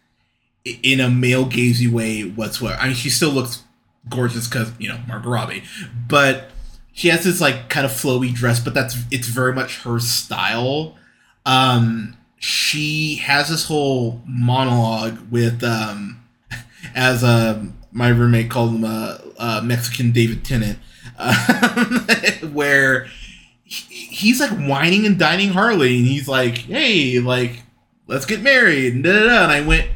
[0.64, 2.76] in a male gazy way whatsoever.
[2.80, 3.62] I mean, she still looks
[4.08, 5.62] gorgeous because you know Margot Robbie,
[6.08, 6.50] but
[6.92, 10.96] she has this like kind of flowy dress, but that's it's very much her style.
[11.44, 16.22] Um, she has this whole monologue with um,
[16.94, 20.78] as um my roommate called him uh, uh, Mexican David Tennant,
[21.18, 23.25] um, where he-
[23.66, 27.62] he's like whining and dining Harley, and he's like, "Hey, like,
[28.06, 29.42] let's get married," and da da da.
[29.44, 29.90] And I went,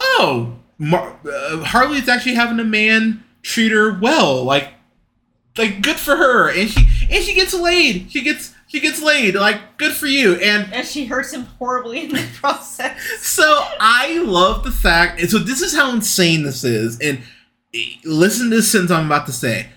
[0.00, 4.70] "Oh, Mar- uh, Harley's actually having a man treat her well, like,
[5.56, 8.10] like good for her." And she and she gets laid.
[8.10, 9.36] She gets she gets laid.
[9.36, 10.34] Like, good for you.
[10.36, 13.00] And And she hurts him horribly in the process.
[13.20, 13.44] so
[13.78, 16.98] I love the fact, and so this is how insane this is.
[17.00, 17.20] And
[17.72, 19.68] eh, listen to this sentence I'm about to say.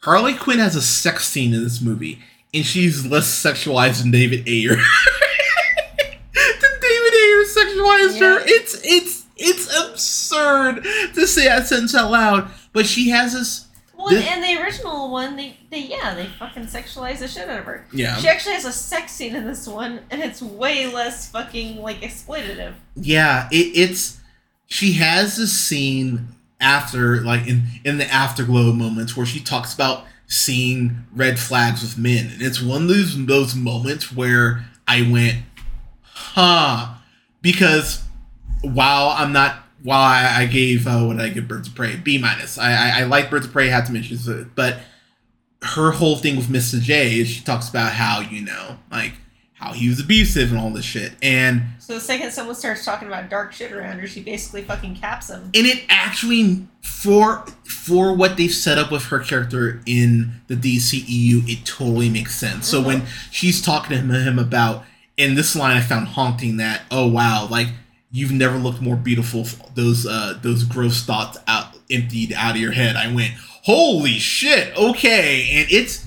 [0.00, 2.18] Harley Quinn has a sex scene in this movie,
[2.54, 4.76] and she's less sexualized than David Ayer.
[4.76, 8.40] than David Ayer sexualized her.
[8.46, 10.84] It's it's it's absurd
[11.14, 12.50] to say that sentence out loud.
[12.72, 13.66] But she has this.
[13.96, 17.60] Well, This- in the original one, they, they yeah, they fucking sexualize the shit out
[17.60, 17.86] of her.
[17.92, 18.16] Yeah.
[18.16, 22.00] She actually has a sex scene in this one, and it's way less fucking like
[22.00, 22.74] exploitative.
[22.96, 24.20] Yeah, it, it's
[24.66, 26.28] she has this scene
[26.60, 31.98] after like in in the afterglow moments where she talks about seeing red flags with
[31.98, 35.38] men, and it's one of those those moments where I went,
[36.02, 36.94] huh,
[37.40, 38.02] because
[38.62, 39.58] while I'm not.
[39.84, 43.00] While I, gave uh, what did I give Birds of Prey B minus, I, I
[43.00, 44.78] I like Birds of Prey had some issues with it, but
[45.62, 46.80] her whole thing with Mr.
[46.80, 49.14] J is she talks about how you know like
[49.62, 53.06] how he was abusive and all this shit, and So the second someone starts talking
[53.08, 55.50] about dark shit around her, she basically fucking caps him.
[55.54, 61.48] and it actually for for what they've set up with her character in the DCEU,
[61.48, 62.66] it totally makes sense.
[62.66, 64.84] So when she's talking to him about,
[65.16, 67.68] and this line I found haunting that, oh wow, like
[68.10, 69.46] you've never looked more beautiful.
[69.74, 72.96] Those uh those gross thoughts out emptied out of your head.
[72.96, 76.06] I went, holy shit, okay, and it's.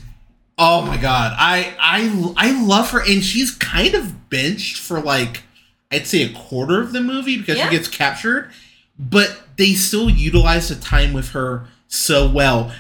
[0.57, 5.43] Oh my god, I I I love her, and she's kind of benched for like
[5.91, 7.69] I'd say a quarter of the movie because Yeah.
[7.69, 8.51] she gets captured,
[8.97, 12.71] but they still utilize the time with her so well.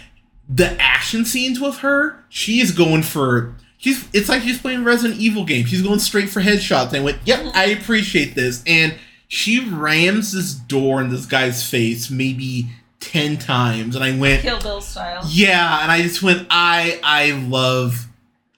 [0.47, 5.19] The action scenes with her, she is going for she's it's like she's playing Resident
[5.19, 5.65] Evil game.
[5.65, 6.89] She's going straight for headshots.
[6.89, 8.63] And I went, Yep, I appreciate this.
[8.65, 8.95] And
[9.27, 12.67] she rams this door in this guy's face maybe
[13.05, 15.21] ten times, and I went, Kill Bill style.
[15.29, 18.07] yeah, and I just went, I I love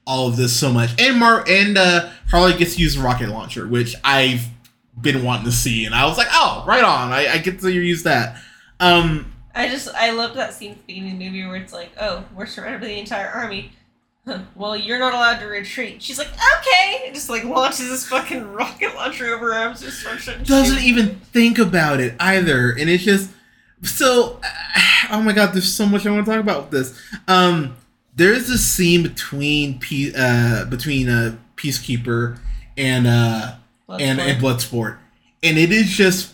[0.05, 0.99] all of this so much.
[1.01, 4.47] And Mar and uh Harley gets to use a rocket launcher, which I've
[4.99, 7.11] been wanting to see, and I was like, oh, right on.
[7.11, 8.37] I, I get to use that.
[8.79, 11.73] Um I just I love that scene at the beginning of the movie where it's
[11.73, 13.71] like, oh, we're surrounded by the entire army.
[14.25, 16.01] Huh, well, you're not allowed to retreat.
[16.01, 20.01] She's like, okay, and just like launches this fucking rocket launcher over her arms, just
[20.01, 22.71] starts doesn't even think about it either.
[22.71, 23.31] And it's just
[23.83, 24.39] so
[25.11, 27.01] oh my god, there's so much I want to talk about with this.
[27.27, 27.75] Um
[28.15, 32.39] there's this scene between Pe- uh between uh Peacekeeper
[32.77, 33.55] and uh
[33.89, 34.97] and, and Bloodsport.
[35.43, 36.33] And it is just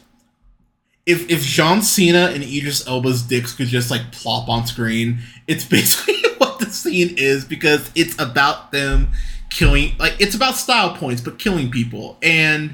[1.05, 5.65] if if John Cena and Idris Elba's dicks could just like plop on screen, it's
[5.69, 9.09] basically what the scene is because it's about them
[9.49, 12.73] killing like it's about style points but killing people and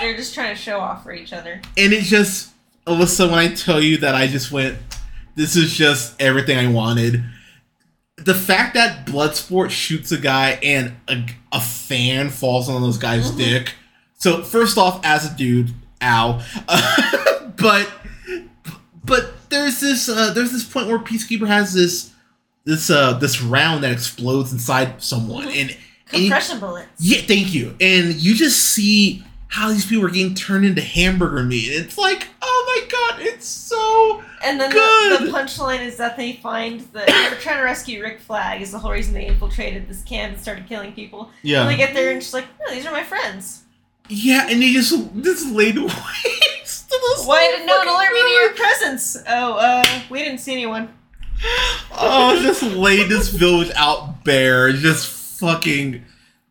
[0.00, 1.60] They're just trying to show off for each other.
[1.76, 2.50] and it just
[2.86, 4.78] Allissa when I tell you that I just went
[5.36, 7.24] this is just everything I wanted.
[8.16, 13.32] The fact that Bloodsport shoots a guy and a, a fan falls on this guy's
[13.32, 13.38] Mhm.
[13.38, 13.74] dick.
[14.18, 16.40] So first off, as a dude, ow.
[17.56, 17.90] but
[19.04, 22.10] but there's this uh, there's this point where Peacekeeper has this
[22.64, 25.60] this uh this round that explodes inside someone Mhm.
[25.60, 25.76] and and-
[26.22, 26.88] Compression bullets.
[26.98, 27.74] yeah, thank you.
[27.80, 31.68] And you just see how these people are getting turned into hamburger meat.
[31.68, 35.28] It's like, oh my god, it's so And then the, Good.
[35.28, 38.78] the punchline is that they find that they're trying to rescue Rick Flag is the
[38.80, 41.30] whole reason they infiltrated this camp and started killing people.
[41.42, 41.60] Yeah.
[41.62, 43.62] And they get there and she's like, no, these are my friends.
[44.08, 46.90] yeah, and they just just laid waste.
[46.90, 49.16] to this Why didn't no one alert me to your presence?
[49.28, 50.92] Oh, uh, we didn't see anyone.
[51.92, 55.06] Oh, just laid this village out bare, just
[55.38, 56.04] fucking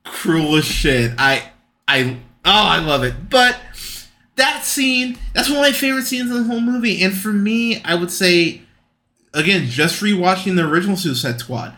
[0.06, 1.12] cruel as shit.
[1.18, 1.52] I,
[1.88, 2.18] I,
[2.52, 3.30] I love it.
[3.30, 3.58] But
[4.36, 7.04] that scene, that's one of my favorite scenes in the whole movie.
[7.04, 8.62] And for me, I would say,
[9.34, 11.74] again, just rewatching the original Suicide Squad,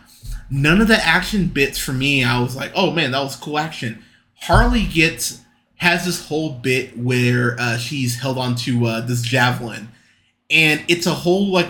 [0.50, 3.58] none of the action bits for me, I was like, oh man, that was cool
[3.58, 4.02] action.
[4.42, 5.40] Harley gets
[5.76, 9.88] has this whole bit where uh, she's held onto uh, this javelin,
[10.50, 11.68] and it's a whole like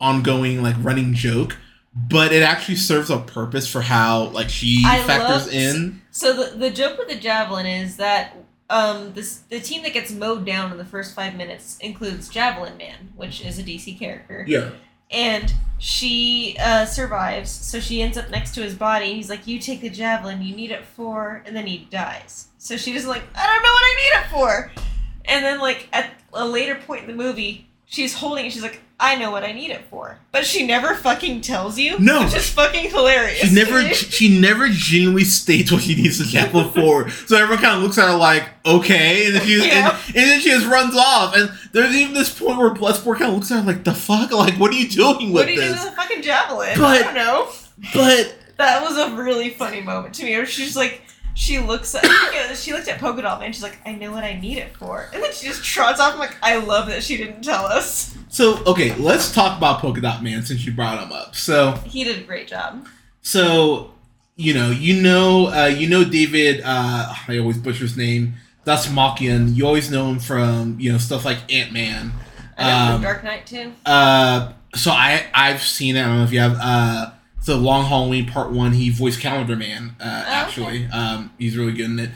[0.00, 1.56] ongoing like running joke,
[1.94, 6.00] but it actually serves a purpose for how like she I factors loved- in.
[6.14, 8.36] So the, the joke with the javelin is that
[8.70, 12.76] um, this the team that gets mowed down in the first five minutes includes Javelin
[12.76, 14.44] Man, which is a DC character.
[14.46, 14.70] Yeah.
[15.10, 17.50] and she uh, survives.
[17.50, 19.12] So she ends up next to his body.
[19.14, 20.40] He's like, "You take the javelin.
[20.40, 22.46] You need it for," and then he dies.
[22.58, 24.72] So she just like, "I don't know what I need it for."
[25.26, 28.52] And then like at a later point in the movie, she's holding it.
[28.52, 28.80] She's like,
[29.12, 31.98] "I know what I need it for," but she never fucking tells you.
[31.98, 32.24] No.
[32.24, 33.48] which is fucking hilarious.
[33.48, 37.08] She never she never genuinely states what she needs the javelin for.
[37.10, 39.90] So everyone kind of looks at her like, okay, and then she Yeah.
[40.06, 41.36] and, and then she just runs off.
[41.36, 44.32] And there's even this point where Bloodsport kind of looks at her like, the fuck,
[44.32, 45.84] like what are you doing with What do you this?
[45.84, 46.78] with a fucking javelin?
[46.78, 47.48] But- I don't know.
[47.92, 50.36] But That was a really funny moment to me.
[50.36, 51.02] Where she's like,
[51.34, 52.04] she looks at
[52.56, 53.52] she looked at Polka Dot Man.
[53.52, 56.14] She's like, I know what I need it for, and then she just trots off.
[56.14, 58.16] I'm like, I love that she didn't tell us.
[58.28, 61.34] So okay, let's talk about Polka Dot Man since you brought him up.
[61.36, 62.86] So He did a great job.
[63.22, 63.90] so
[64.36, 66.60] you know you know uh, you know David.
[66.64, 68.34] Uh, I always butcher his name.
[68.64, 69.54] That's Dastmalchian.
[69.54, 72.12] You always know him from you know stuff like Ant Man.
[72.56, 73.72] I know from Um, Dark Knight too.
[73.84, 76.00] Uh, so I I've seen it.
[76.02, 76.56] I don't know if you have.
[76.60, 77.10] Uh,
[77.44, 78.72] the Long Halloween Part One.
[78.72, 79.96] He voiced Calendar Man.
[80.00, 80.32] Uh, okay.
[80.34, 82.10] actually, um, he's really good in it.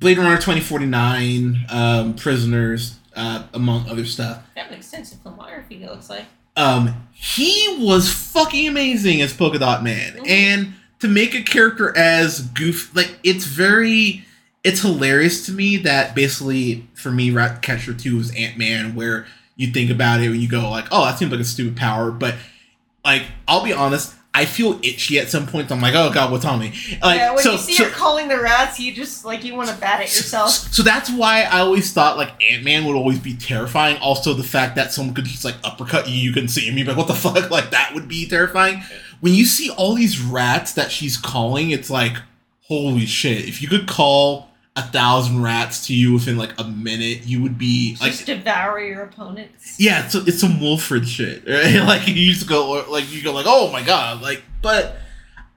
[0.00, 1.64] Blade Runner twenty forty nine.
[1.68, 2.98] Um, Prisoners.
[3.14, 4.42] Uh, among other stuff.
[4.56, 5.82] Have an extensive filmography.
[5.82, 6.24] It looks like.
[6.56, 10.28] Um, he was fucking amazing as Polka Dot Man, Mhm.
[10.30, 14.24] and to make a character as goof, like it's very,
[14.64, 19.26] it's hilarious to me that basically for me, Ratcatcher Two was Ant Man, where
[19.56, 22.10] you think about it and you go like, oh, that seems like a stupid power,
[22.10, 22.34] but
[23.04, 25.70] like I'll be honest, I feel itchy at some points.
[25.70, 26.72] I'm like, oh god, what's on me?
[27.02, 29.54] Like, yeah, when so, you see so, her calling the rats, you just like you
[29.54, 30.50] want to bat at yourself.
[30.50, 33.98] so that's why I always thought like Ant Man would always be terrifying.
[33.98, 36.96] Also, the fact that someone could just like uppercut you, you can see me, like
[36.96, 38.82] what the fuck, like that would be terrifying.
[39.20, 42.16] When you see all these rats that she's calling, it's like
[42.62, 43.46] holy shit!
[43.46, 47.58] If you could call a thousand rats to you within like a minute, you would
[47.58, 48.12] be like.
[48.12, 49.78] just devour your opponents.
[49.78, 51.84] Yeah, it's, it's some Willard shit, right?
[51.86, 54.42] Like you just go, like you go, like oh my god, like.
[54.62, 54.96] But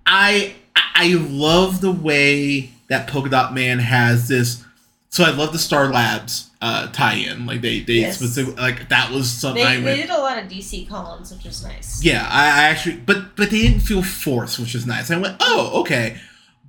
[0.06, 4.64] I I love the way that Polka Dot Man has this.
[5.10, 7.46] So I love the Star Labs uh, tie-in.
[7.46, 8.18] Like they they Yes.
[8.18, 11.46] specific like that was something They, I they did a lot of DC columns, which
[11.46, 12.04] is nice.
[12.04, 15.10] Yeah, I, I actually, but but they didn't feel forced, which is nice.
[15.12, 16.18] I went, oh okay,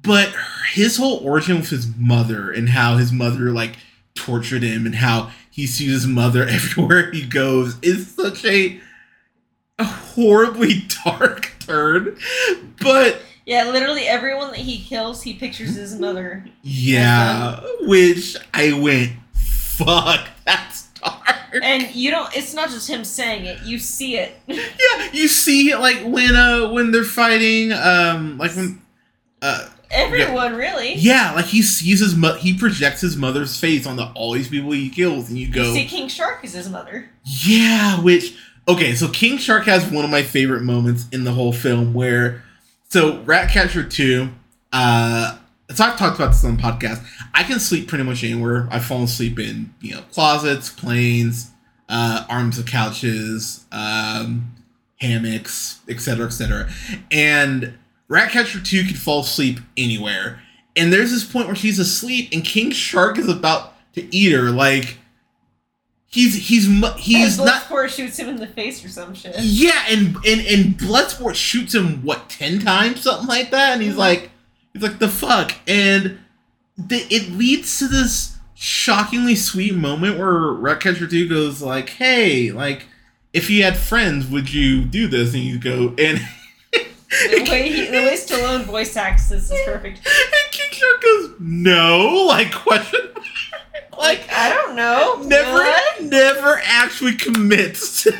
[0.07, 0.32] but
[0.72, 3.76] his whole origin with his mother and how his mother like
[4.14, 8.80] tortured him and how he sees his mother everywhere he goes is such a,
[9.78, 12.16] a horribly dark turn.
[12.80, 16.44] But Yeah, literally everyone that he kills, he pictures his mother.
[16.62, 21.22] yeah, which I went, fuck, that's dark.
[21.62, 24.36] And you don't it's not just him saying it, you see it.
[24.46, 28.82] Yeah, you see it like when uh when they're fighting, um, like when.
[29.42, 30.95] Uh, Everyone really.
[30.95, 34.72] Yeah, like he sees his mo- he projects his mother's face onto all these people
[34.72, 37.09] he kills, and you You go, see King Shark is his mother.
[37.24, 38.01] yeah.
[38.03, 38.34] Which
[38.68, 42.43] okay, so King Shark has one of my favorite moments in the whole film where,
[42.89, 44.30] so Ratcatcher two,
[44.72, 45.39] uh,
[45.70, 47.05] so I've talked about this on the podcast.
[47.34, 48.68] I can sleep pretty much anywhere.
[48.70, 51.51] I've fallen asleep in you know closets, planes,
[51.89, 54.53] uh, arms of couches, um,
[55.01, 56.68] hammocks, etc., etc.
[57.11, 57.74] And
[58.09, 60.40] Ratcatcher 2 can fall asleep anywhere.
[60.76, 64.50] And there's this point where she's asleep and King Shark is about to eat her.
[64.50, 64.98] Like
[66.07, 66.66] he's he's
[66.98, 69.34] he's and not Bloodsport shoots him in the face or some shit.
[69.40, 73.94] yeah, and and and Bloodsport shoots him what ten times, something like that, and he's
[73.94, 73.98] Mhm.
[73.98, 74.30] like,
[74.72, 76.18] he's like the fuck, and
[76.78, 82.86] the, it leads to this shockingly sweet moment where Ratcatcher Two goes like, hey, like
[83.32, 85.32] if you had friends, would you do this?
[85.34, 86.20] And you go and.
[87.11, 89.98] The way he, the way Stallone voice acts this is perfect.
[89.98, 93.00] And King Shark goes, no, like question.
[93.96, 95.22] Like I don't know.
[95.24, 96.02] never, What?
[96.02, 98.02] never actually commits.
[98.02, 98.11] to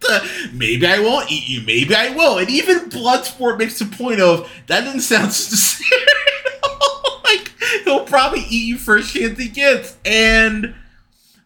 [0.00, 1.60] the, maybe I won't eat you.
[1.62, 2.38] Maybe I will.
[2.38, 5.98] And even Bloodsport makes a point of that didn't sound sincere.
[6.46, 7.20] at all.
[7.24, 7.52] like
[7.84, 9.96] he'll probably eat you first chance he gets.
[10.04, 10.74] And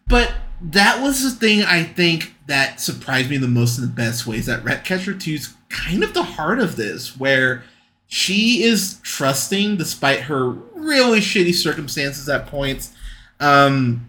[0.07, 4.25] but that was the thing I think that surprised me the most in the best
[4.25, 4.45] ways.
[4.47, 7.63] That Ratcatcher 2's kind of the heart of this, where
[8.07, 12.93] she is trusting despite her really shitty circumstances at points.
[13.39, 14.07] Um,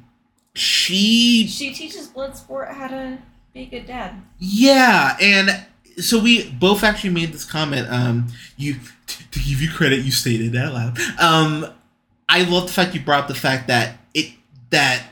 [0.54, 3.18] she, She teaches Bloodsport how to
[3.52, 4.22] be a good dad.
[4.38, 5.64] yeah, and
[5.98, 7.86] so we both actually made this comment.
[7.90, 8.74] Um, you
[9.06, 10.98] t- to give you credit, you stated that loud.
[11.20, 11.66] Um,
[12.28, 14.32] I love the fact you brought up the fact that it
[14.70, 15.04] that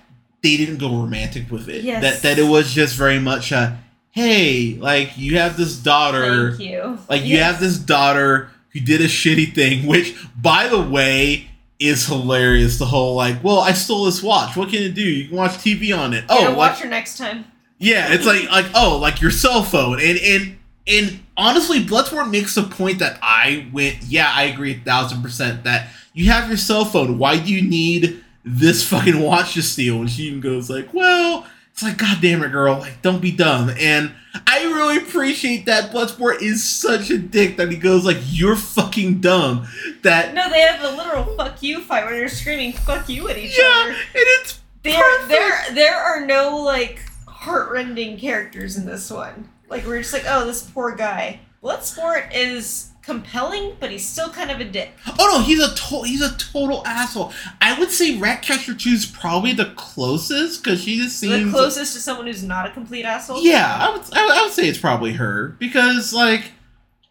[0.43, 1.83] they didn't go romantic with it.
[1.85, 2.03] Yes.
[2.03, 3.79] That that it was just very much a
[4.13, 6.51] hey, like you have this daughter.
[6.57, 6.99] Thank you.
[7.09, 7.53] Like you Yes.
[7.53, 11.49] have this daughter who did a shitty thing, which, by the way,
[11.79, 12.79] is hilarious.
[12.79, 14.57] The whole like, well, I stole this watch.
[14.57, 15.03] What can it do?
[15.03, 16.25] You can watch TV on it.
[16.31, 17.45] Yeah, Oh, watch her next time.
[17.79, 20.01] yeah, it's like like oh, like your cell phone.
[20.01, 24.79] And and and honestly, Bloodsport makes a point that I went, yeah, I agree a
[24.79, 27.19] thousand percent that you have your cell phone.
[27.19, 30.01] Why do you need this fucking watch to steal?
[30.01, 33.33] And she even goes like, well, it's like, God damn it, girl, like don't be
[33.33, 33.70] dumb.
[33.79, 34.12] And
[34.47, 39.20] I really appreciate that Bloodsport is such a dick that he goes like, you're fucking
[39.20, 39.66] dumb.
[40.03, 43.37] That No, they have a literal "fuck you" fight where they're screaming "fuck you" at
[43.39, 43.91] each yeah, other.
[43.91, 45.29] and it's There, perfect.
[45.29, 49.49] there, there are no like heartrending characters in this one.
[49.68, 51.41] Like we're just like, oh, this poor guy.
[51.62, 54.93] Bloodsport is compelling, but he's still kind of a dick.
[55.19, 57.33] Oh no, he's a to- he's a total asshole.
[57.61, 61.95] I would say Ratcatcher 2 is probably the closest because she just seems The closest
[61.95, 63.43] to someone who's not a complete asshole.
[63.43, 66.53] Yeah, I would, I would say it's probably her because like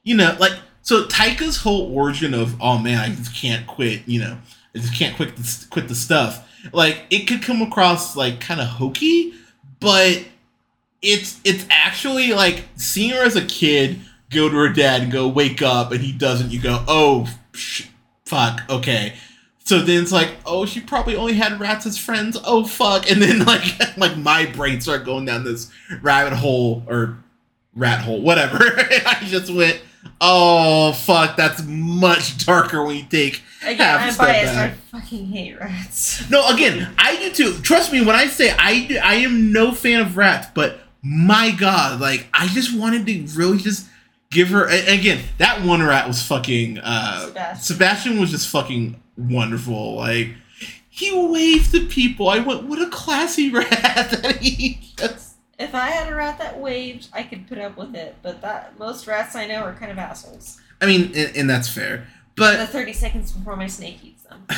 [0.03, 4.19] you know like so Taika's whole origin of oh man I just can't quit you
[4.19, 4.37] know
[4.73, 8.59] I just can't quit the, quit the stuff like it could come across like kind
[8.61, 9.33] of hokey
[9.79, 10.23] but
[11.01, 13.99] it's it's actually like seeing her as a kid
[14.31, 17.87] go to her dad and go wake up and he doesn't you go oh sh-
[18.25, 19.13] fuck okay
[19.63, 23.21] so then it's like oh she probably only had rats as friends oh fuck and
[23.21, 25.71] then like like my brain started going down this
[26.01, 27.17] rabbit hole or
[27.75, 28.57] rat hole whatever
[29.05, 29.81] i just went
[30.19, 34.53] oh fuck that's much darker when you take Again, half I'm biased.
[34.55, 34.71] back.
[34.71, 36.27] I fucking hate rats.
[36.31, 37.61] no, again, I do too.
[37.61, 41.51] Trust me when I say I do, I am no fan of rats, but my
[41.51, 43.87] god, like I just wanted to really just
[44.31, 44.65] give her.
[44.65, 46.79] Again, that one rat was fucking.
[46.79, 47.63] Uh, Sebastian.
[47.63, 49.95] Sebastian was just fucking wonderful.
[49.95, 50.29] Like
[50.89, 52.29] he waved to people.
[52.29, 55.35] I went, what a classy rat that he just.
[55.59, 58.15] If I had a rat that waved, I could put up with it.
[58.23, 60.59] But that most rats I know are kind of assholes.
[60.81, 64.47] I mean, and, and that's fair, But the 30 seconds before my snake eats them.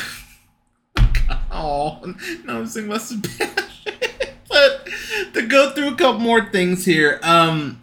[1.50, 2.00] Oh,
[2.44, 3.22] no i'm my Sebastian.
[4.48, 4.88] but
[5.34, 7.20] to go through a couple more things here.
[7.22, 7.80] Um,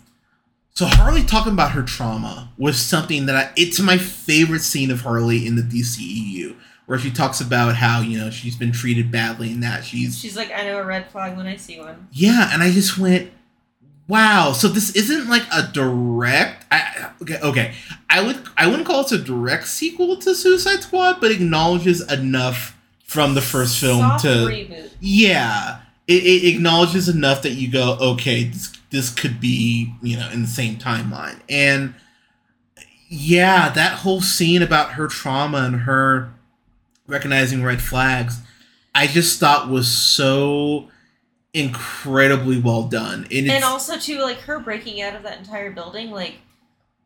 [0.74, 5.01] so Harley talking about her trauma was something that I, it's my favorite scene of
[5.01, 6.55] Harley in the DCEU,
[6.86, 10.36] where she talks about how you know she's been treated badly and that she's She's
[10.38, 12.07] like, I know a red flag when I see one.
[12.11, 13.32] yeah, and I just went,
[14.07, 14.53] wow.
[14.53, 16.65] So this isn't like a direct.
[16.72, 17.74] I, okay, okay.
[18.09, 22.78] I would I wouldn't call it a direct sequel to Suicide Squad, but acknowledges enough
[23.05, 24.89] from the first film Soft to reboot.
[24.99, 25.80] yeah.
[26.07, 30.41] It, it acknowledges enough that you go, okay, this, this could be you know in
[30.43, 31.95] the same timeline, and
[33.09, 36.33] yeah, that whole scene about her trauma and her
[37.07, 38.39] recognizing red flags,
[38.95, 40.89] I just thought was so
[41.53, 43.27] incredibly well done.
[43.31, 46.35] And, And also too, like her breaking out of that entire building, like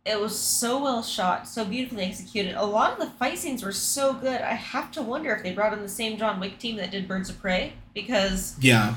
[0.06, 2.54] it was so well shot, so beautifully executed.
[2.54, 4.42] A lot of the fight scenes were so good.
[4.42, 7.08] I have to wonder if they brought in the same John Wick team that did
[7.08, 8.94] Birds of Prey because yeah,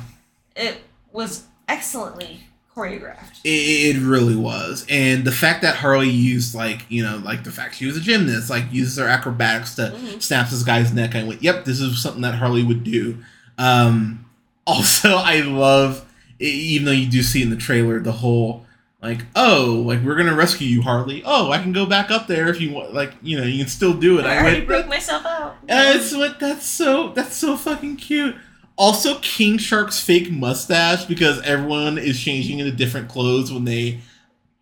[0.55, 2.48] it was excellently
[2.79, 3.41] choreographed.
[3.45, 4.87] it, it really was.
[4.89, 8.01] And the fact that Harley used like you know like the fact she was a
[8.01, 10.23] gymnast, like uses her acrobatics to Mhm.
[10.23, 11.15] snaps this guy's neck.
[11.15, 13.19] I went, yep, this is something that Harley would do.
[13.59, 14.25] Um,
[14.67, 16.05] also, I love
[16.41, 18.65] even though you do see in the trailer the whole
[19.03, 21.23] like oh like we're gonna rescue you Harley.
[21.25, 22.95] Oh, I can go back up there if you want.
[22.95, 24.25] Like you know you can still do it.
[24.27, 25.57] I I already went, broke myself out.
[25.69, 28.37] And it's what that's so that's so fucking cute.
[28.79, 33.99] Also, King Shark's fake mustache because everyone is changing into different clothes when they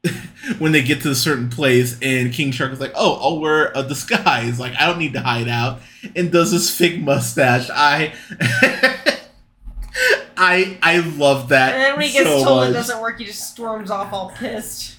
[0.58, 3.72] when they get to a certain place, and King Shark is like, "Oh, I'll wear
[3.74, 4.58] a disguise.
[4.58, 5.80] Like I don't need to hide out,"
[6.14, 7.68] and does this fake mustache.
[7.70, 8.14] I
[10.36, 11.74] I I love that.
[11.74, 14.30] and then when he gets so told it doesn't work, he just storms off all
[14.30, 14.96] pissed.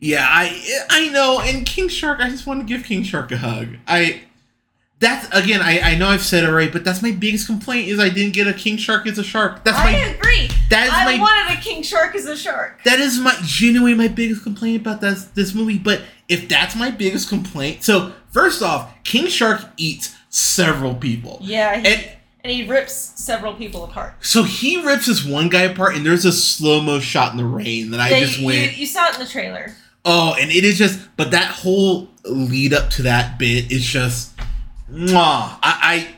[0.00, 1.40] Yeah, I I know.
[1.40, 3.76] And King Shark, I just want to give King Shark a hug.
[3.86, 4.22] I
[5.00, 7.98] that's again, I, I know I've said it right, but that's my biggest complaint is
[8.00, 9.64] I didn't get a King Shark as a shark.
[9.64, 10.48] That's I my agree.
[10.70, 12.82] that is I my wanted a king shark as a shark.
[12.84, 15.78] that is my genuinely my biggest complaint about this this movie.
[15.78, 21.38] But if that's my biggest complaint, so first off, King Shark eats several people.
[21.42, 22.08] Yeah, he, And-
[22.44, 24.14] and, he rips several people apart.
[24.20, 27.44] So he rips this one guy apart, and there's a slow mo shot in the
[27.44, 28.72] rain that I Yeah, just went.
[28.72, 29.72] You, you saw it in the trailer.
[30.04, 34.37] Oh, and it is just, but that whole lead up to that bit is just,
[34.90, 35.58] mwah.
[35.62, 36.14] I,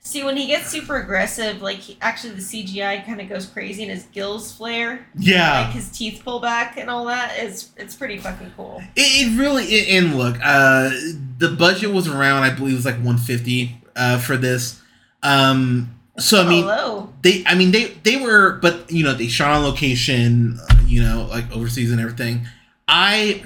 [0.00, 3.82] See, when he gets super aggressive, like he, actually the CGI kind of goes crazy
[3.82, 7.34] and his gills flare, I, like yeah, his teeth pull back and all that.
[7.36, 8.82] It's it's pretty fucking cool.
[8.96, 9.64] it, it really.
[9.64, 10.88] It, and look, uh,
[11.36, 14.80] the budget was around, I believe, it was like one fifty uh, for this.
[15.22, 17.12] Um, so I mean, Hello.
[17.22, 21.02] they, I mean, they, they were, but you know, they shot on location, uh, you
[21.02, 22.46] know, like overseas and everything.
[22.88, 23.44] I,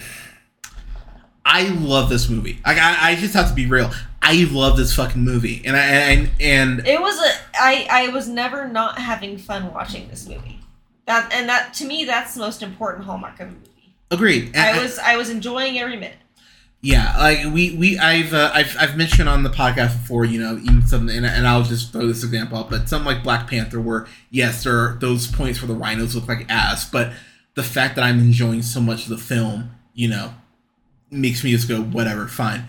[1.44, 2.60] I love this movie.
[2.64, 3.90] Like, I, I just have to be real.
[4.24, 8.28] I love this fucking movie, and I, and and It was a I I was
[8.28, 10.60] never not having fun watching this movie.
[11.06, 13.94] That and that to me that's the most important hallmark of a movie.
[14.10, 14.52] agreed.
[14.54, 16.18] And I was I was enjoying every minute.
[16.84, 20.56] Yeah, like we we I've uh, I've I've mentioned on the podcast before, you know,
[20.58, 23.80] even something, and, and I'll just throw this example up, but something like Black Panther,
[23.80, 27.12] where yes, there are those points where the rhinos look like ass, but
[27.54, 30.34] the fact that I'm enjoying so much of the film, you know,
[31.10, 32.64] makes me just go whatever, fine.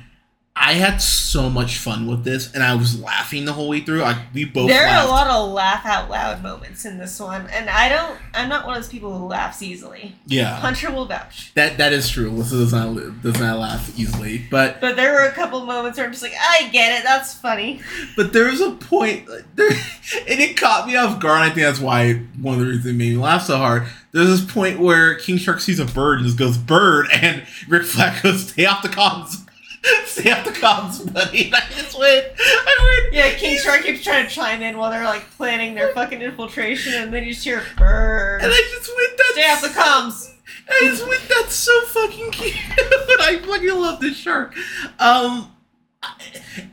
[0.55, 4.03] I had so much fun with this, and I was laughing the whole way through.
[4.03, 7.47] I, we both There are a lot of laugh out loud moments in this one,
[7.47, 8.19] and I don't.
[8.35, 10.15] I'm not one of those people who laughs easily.
[10.27, 11.51] yeah, Hunter will vouch.
[11.55, 12.29] that that is true.
[12.31, 16.05] Allissa does not does not laugh easily, but But there were a couple moments where
[16.05, 17.03] I'm just like, I get it.
[17.03, 17.81] That's funny.
[18.15, 19.25] but there was a point
[19.55, 21.41] there, and it caught me off guard.
[21.41, 23.87] I think that's why one of the reasons it made me laugh so hard.
[24.11, 27.83] There's this point where King Shark sees a bird and just goes bird, and Rick
[27.85, 29.42] Flag goes stay off the comms.
[30.05, 31.45] Stay off the comms, buddy.
[31.45, 34.91] And I just went, I went, Yeah, King Shark keeps trying to chime in while
[34.91, 38.41] they're like planning their fucking infiltration, and then you just hear bird.
[38.41, 40.29] And I just went, that's Stay off the comms.
[40.69, 42.55] I just went, that's so fucking cute.
[42.75, 44.55] But I fucking love this shark.
[44.99, 45.51] Um,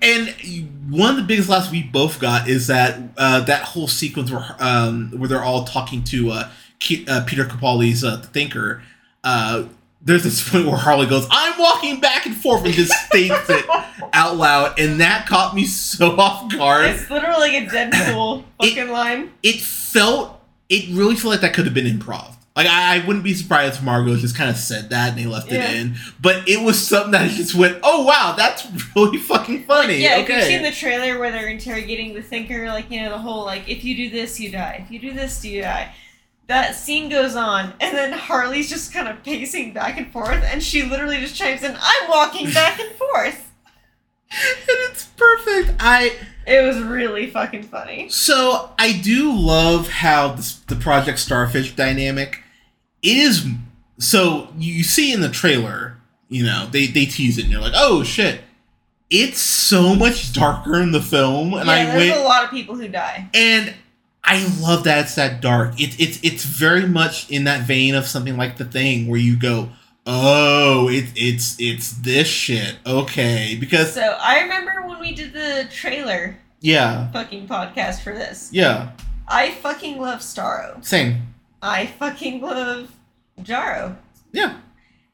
[0.03, 0.29] and
[0.91, 4.57] one of the biggest laughs we both got is that uh, that whole sequence where
[4.59, 6.51] um, where they're all talking to uh,
[6.81, 8.83] Ke- uh, Peter Capaldi's uh, the Thinker.
[10.03, 13.67] There's this point where Harley goes, "I'm walking back and forth," and just states it
[14.15, 16.87] out loud, and that caught me so off guard.
[16.87, 19.31] It's literally like a Deadpool fucking line.
[19.43, 20.41] it felt
[20.71, 22.35] it really felt like that could have been improv.
[22.57, 25.25] Like I, I wouldn't be surprised if Margot just kind of said that and they
[25.27, 25.71] left Yeah.
[25.71, 25.95] it in.
[26.21, 30.17] But it was something that I just went, "Oh wow, that's really fucking funny." Yeah,
[30.19, 30.49] if you've okay.
[30.49, 33.85] seen the trailer where they're interrogating the thinker, like you know the whole like if
[33.85, 35.93] you do this you die, if you do this do you die.
[36.51, 40.61] That scene goes on, and then Harley's just kind of pacing back and forth, and
[40.61, 43.53] she literally just chimes in, "I'm walking back and forth."
[44.33, 45.75] and it's perfect.
[45.79, 46.13] I
[46.49, 48.09] It was really fucking funny.
[48.09, 52.43] so I do love how this, the Project Starfish dynamic.
[53.01, 53.47] It is
[53.99, 55.99] so you see in the trailer,
[56.29, 58.41] you know, they they tease it and you're like, "Oh shit."
[59.09, 62.51] It's so much darker in the film, and yeah, I there's went a lot of
[62.51, 63.29] people who die.
[63.35, 63.73] and
[64.25, 65.81] I love that it's that dark.
[65.81, 69.37] It's it's it's very much in that vein of something like the thing where you
[69.39, 69.71] go,
[70.07, 73.57] oh, it, it's it's this shit, okay?
[73.59, 78.51] Because So I remember when we did the trailer yeah, fucking podcast for this.
[78.53, 78.91] yeah,
[79.27, 80.85] I fucking love Starro.
[80.85, 81.23] same,
[81.63, 82.91] I fucking love
[83.41, 83.97] Starro.
[84.33, 84.59] yeah,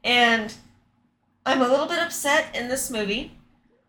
[0.05, 0.53] And
[1.47, 3.31] I'm a little bit upset in this movie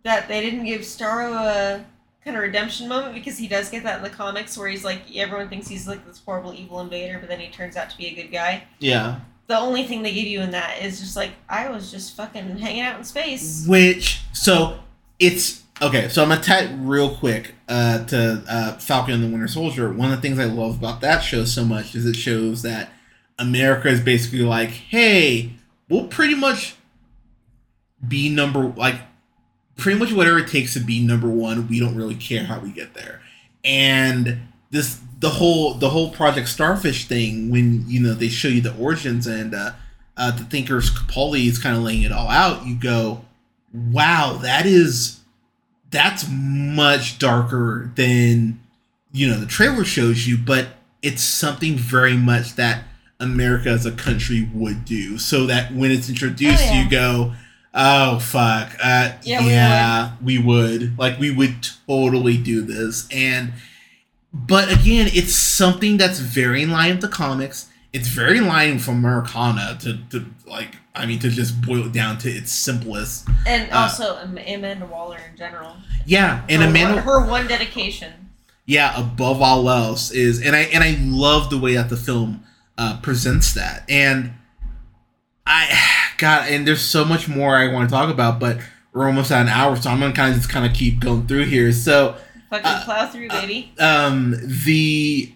[0.04, 1.86] that they didn't give Starro a
[2.28, 5.02] kind of redemption moment because he does get that in the comics where he's like
[5.16, 8.08] everyone thinks he's like this horrible evil invader, but then he turns out to be
[8.08, 8.66] a good guy.
[8.80, 9.22] yeah.
[9.48, 12.58] The only thing they give you in that is just like I was just fucking
[12.58, 13.66] hanging out in space.
[13.66, 14.78] Which so
[15.20, 16.10] it's okay.
[16.10, 19.90] So I'm gonna tap real quick uh, to uh, Falcon and the Winter Soldier.
[19.94, 22.90] One of the things I love about that show so much is it shows that
[23.40, 25.54] America is basically like, hey,
[25.88, 26.76] we'll pretty much
[28.06, 29.00] be number like
[29.78, 31.68] pretty much whatever it takes to be number one.
[31.68, 33.22] We don't really care how we get there.
[33.64, 34.40] And
[34.72, 38.76] this the whole the whole Project Starfish thing when you know they show you the
[38.76, 39.72] origins and uh,
[40.16, 42.66] uh, the thinkers Capaldi is kind of laying it all out.
[42.66, 43.24] You go,
[43.74, 45.20] wow, that is
[45.90, 48.60] that's much darker than
[49.12, 50.68] you know the trailer shows you, but
[51.02, 52.84] it's something very much that
[53.20, 55.18] America as a country would do.
[55.18, 56.84] So that when it's introduced, Oh, yeah.
[56.84, 57.34] you go,
[57.78, 60.98] oh fuck, uh, Yeah, yeah, we we would.
[61.00, 61.56] Like we would
[61.88, 63.54] totally do this, and
[64.34, 67.70] but again, it's something that's very in line with the comics.
[67.94, 71.94] It's very in line from Americana to, to like I mean to just boil it
[71.94, 73.28] down to its simplest.
[73.48, 75.78] And Uh, also Am- Amanda Waller in general.
[76.06, 78.12] Yeah, and her, Amanda one, her one dedication.
[78.66, 82.44] yeah above all else is and i and i love the way that the film
[82.78, 84.34] uh presents that and
[85.48, 85.78] i
[86.18, 88.58] god and there's so much more i want to talk about but
[88.94, 91.26] we're almost at an hour so i'm gonna kind of just kind of keep going
[91.28, 92.16] through here so
[92.50, 93.74] Fucking Uh, plow through, baby.
[93.80, 94.36] um
[94.66, 95.32] the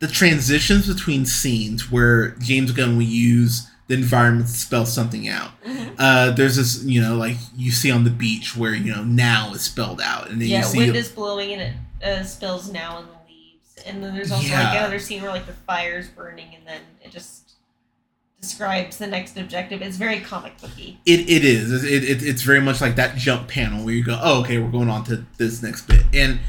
[0.00, 5.50] the transitions between scenes where james gunn will use the environment to spell something out
[5.64, 5.94] Mhm.
[5.98, 9.52] uh there's this you know like you see on the beach where you know now
[9.54, 11.72] is spelled out and then Yeah, you see wind is blowing and it
[12.06, 13.76] uh, spills now in the leaves.
[13.86, 17.10] And then there's also like another scene where like the fire's burning and then it
[17.12, 17.43] just
[18.44, 19.82] describes the next objective.
[19.82, 20.98] It's very comic booky.
[21.06, 21.84] It, it is.
[21.84, 24.70] It, it, it's very much like that jump panel where you go, oh, okay, we're
[24.70, 26.02] going on to this next bit.
[26.12, 26.40] And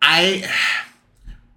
[0.00, 0.48] I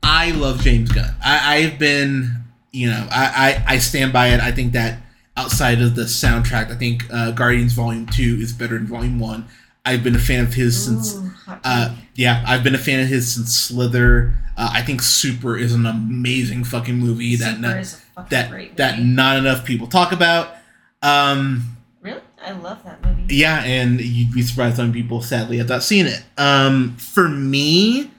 [0.04, 1.16] I love James Gunn.
[1.24, 4.40] I, I've been, you know, I, I, I stand by it.
[4.40, 5.02] I think that
[5.38, 9.48] outside of the soundtrack, I think uh, Guardians Volume 2 is better than Volume 1.
[9.86, 11.32] I've been a fan of his since Ooh,
[11.64, 14.34] uh, yeah, I've been a fan of his since Slither.
[14.58, 18.50] Uh, I think Super is an amazing fucking movie that not, is a fucking that
[18.50, 20.54] great that not enough people talk about.
[21.02, 23.36] Um, really, I love that movie.
[23.36, 26.24] yeah, and you'd be surprised how many people sadly have not seen it.
[26.38, 28.12] Um, for me,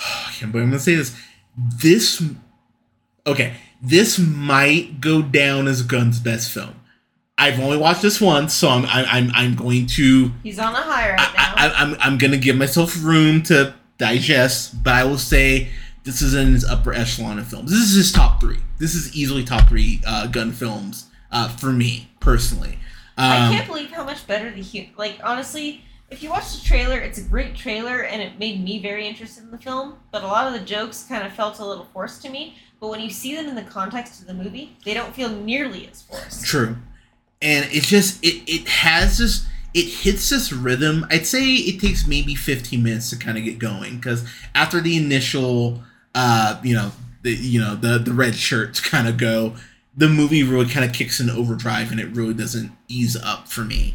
[0.00, 1.16] I can't believe I'm gonna say this.
[1.80, 2.22] This,
[3.26, 6.77] okay, this might go down as Gunn's best film.
[7.38, 11.10] I've only watched this once, so I'm I'm I'm, going to He's on a high
[11.10, 11.54] right now.
[11.56, 15.68] I, I, I'm I'm gonna give myself room to digest, but I will say
[16.04, 17.70] this is in his upper echelon of films.
[17.70, 18.58] This is his top three.
[18.78, 22.78] This is easily top three uh, Gunn films uh, for me personally.
[23.16, 25.82] I Um, can't believe how much better the hu- like honestly.
[26.10, 29.44] If you watch the trailer, it's a great trailer and it made me very interested
[29.44, 29.96] in the film.
[30.10, 32.56] But a lot of the jokes kind of felt a little forced to me.
[32.80, 35.86] But when you see them in the context of the movie, they don't feel nearly
[35.86, 36.46] as forced.
[36.46, 36.76] True.
[37.40, 41.06] And it's just it it has this it hits this rhythm.
[41.10, 44.24] I'd say it takes maybe 15 minutes to kind of get going cuz
[44.54, 45.82] after the initial
[46.14, 49.54] uh you know the you know the the red shirts kind of go
[49.96, 53.64] the movie really kind of kicks in overdrive and it really doesn't ease up for
[53.64, 53.94] me.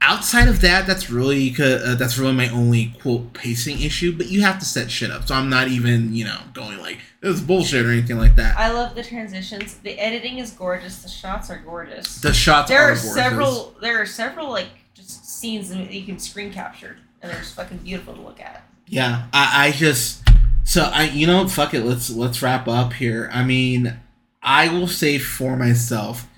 [0.00, 4.16] Outside of that, that's really uh, that's really my only quote pacing issue.
[4.16, 6.98] But you have to set shit up, so I'm not even you know going like
[7.20, 8.56] this is bullshit or anything like that.
[8.56, 9.78] I love the transitions.
[9.78, 11.02] The editing is gorgeous.
[11.02, 12.20] The shots are gorgeous.
[12.20, 13.14] The shots there are are gorgeous.
[13.14, 13.76] several.
[13.80, 17.78] There are several like just scenes that you can screen capture, and they're just fucking
[17.78, 18.64] beautiful to look at.
[18.86, 20.22] Yeah, I, I just
[20.64, 23.28] so I you know fuck it let's let's wrap up here.
[23.32, 23.98] I mean,
[24.42, 26.28] I will say for myself,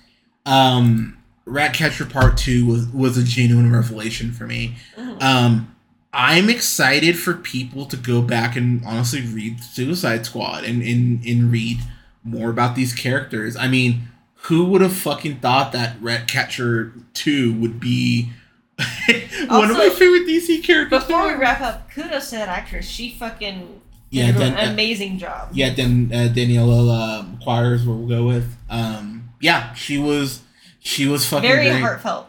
[0.47, 1.20] um,
[1.51, 4.75] Ratcatcher Part Two was was a genuine revelation for me.
[4.97, 5.21] Mhm.
[5.21, 5.75] Um,
[6.13, 11.51] I'm excited for people to go back and honestly read Suicide Squad and and, and
[11.51, 11.79] read
[12.23, 13.55] more about these characters.
[13.55, 14.07] I mean,
[14.43, 18.29] who would have fucking thought that Ratcatcher Two would be
[19.47, 21.03] one of my favorite DC characters?
[21.05, 22.87] Before we wrap up, kudos to that actress.
[22.87, 25.49] She fucking Yeah, then, an uh, amazing job.
[25.53, 28.55] yeah, then uh, Daniela is what we'll go with.
[28.69, 30.41] Um, yeah, she was
[30.81, 31.79] she was fucking Very great.
[31.81, 32.27] heartfelt.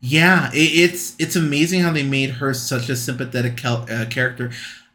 [0.00, 4.50] Yeah, it, it's it's amazing how they made her such a sympathetic cal- uh, character.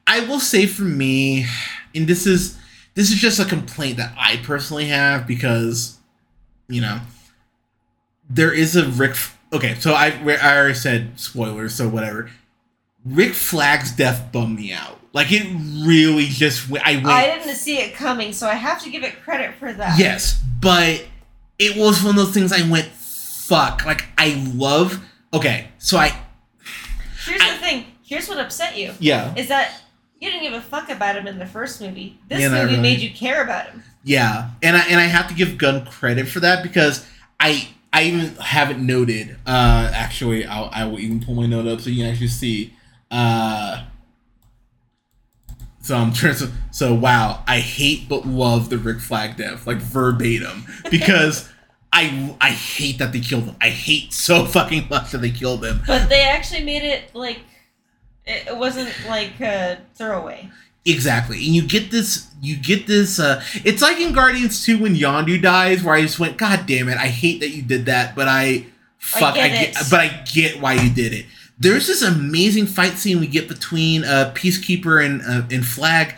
[0.08, 1.45] I will say for me,
[1.93, 2.58] and this is
[2.95, 5.97] this is just a complaint that I personally have because,
[6.68, 7.01] you know,
[8.30, 9.16] there is a Rick.
[9.53, 10.08] Okay, so I
[10.41, 12.32] I already said spoilers, so whatever.
[13.06, 14.99] Rick Flag's death bummed me out.
[15.14, 15.43] Like it
[15.86, 16.70] really just.
[16.84, 17.06] I went.
[17.08, 19.99] I didn't see it coming, so I have to give it credit for that.
[19.99, 21.06] Yes, but
[21.60, 22.89] it was one of those things I went,
[23.48, 23.86] fuck.
[23.86, 25.04] Like, I love.
[25.34, 26.18] Okay, so I.
[27.26, 27.86] Here's I- the thing.
[28.04, 28.93] Here's what upset you.
[29.00, 29.34] Yeah.
[29.36, 29.82] Is that
[30.20, 32.20] you didn't give a fuck about him in the first movie.
[32.28, 32.82] This Yeah, movie really.
[32.82, 33.84] made you care about him.
[34.04, 34.52] Yeah.
[34.62, 37.06] And I, and I have to give Gunn credit for that because
[37.39, 37.70] I.
[37.93, 39.38] I even haven't noted.
[39.48, 42.74] Uh, actually, I'll, I will even pull my note up so you can actually see.
[43.10, 43.86] Uh,
[45.82, 46.52] so I'm trying to.
[46.72, 51.48] So wow, I hate but love the Rick Flag death, like verbatim, because
[51.96, 53.56] I I hate that they killed him.
[53.62, 55.82] I hate so fucking much that they killed him.
[55.88, 57.39] But they actually made it like
[58.26, 60.50] it wasn't like a throwaway.
[60.88, 62.28] Exactly, and you get this.
[62.41, 63.20] You get this.
[63.20, 66.89] Uh, it's like in Guardians Two when Yondu dies, where I just went, "God damn
[66.89, 66.98] it!
[66.98, 68.68] I hate that you did that," but I,
[69.00, 69.88] fuck, I get get, it.
[69.89, 71.26] but I get why you did it.
[71.58, 76.14] There's this amazing fight scene we get between uh, Peacekeeper and uh, and Flag,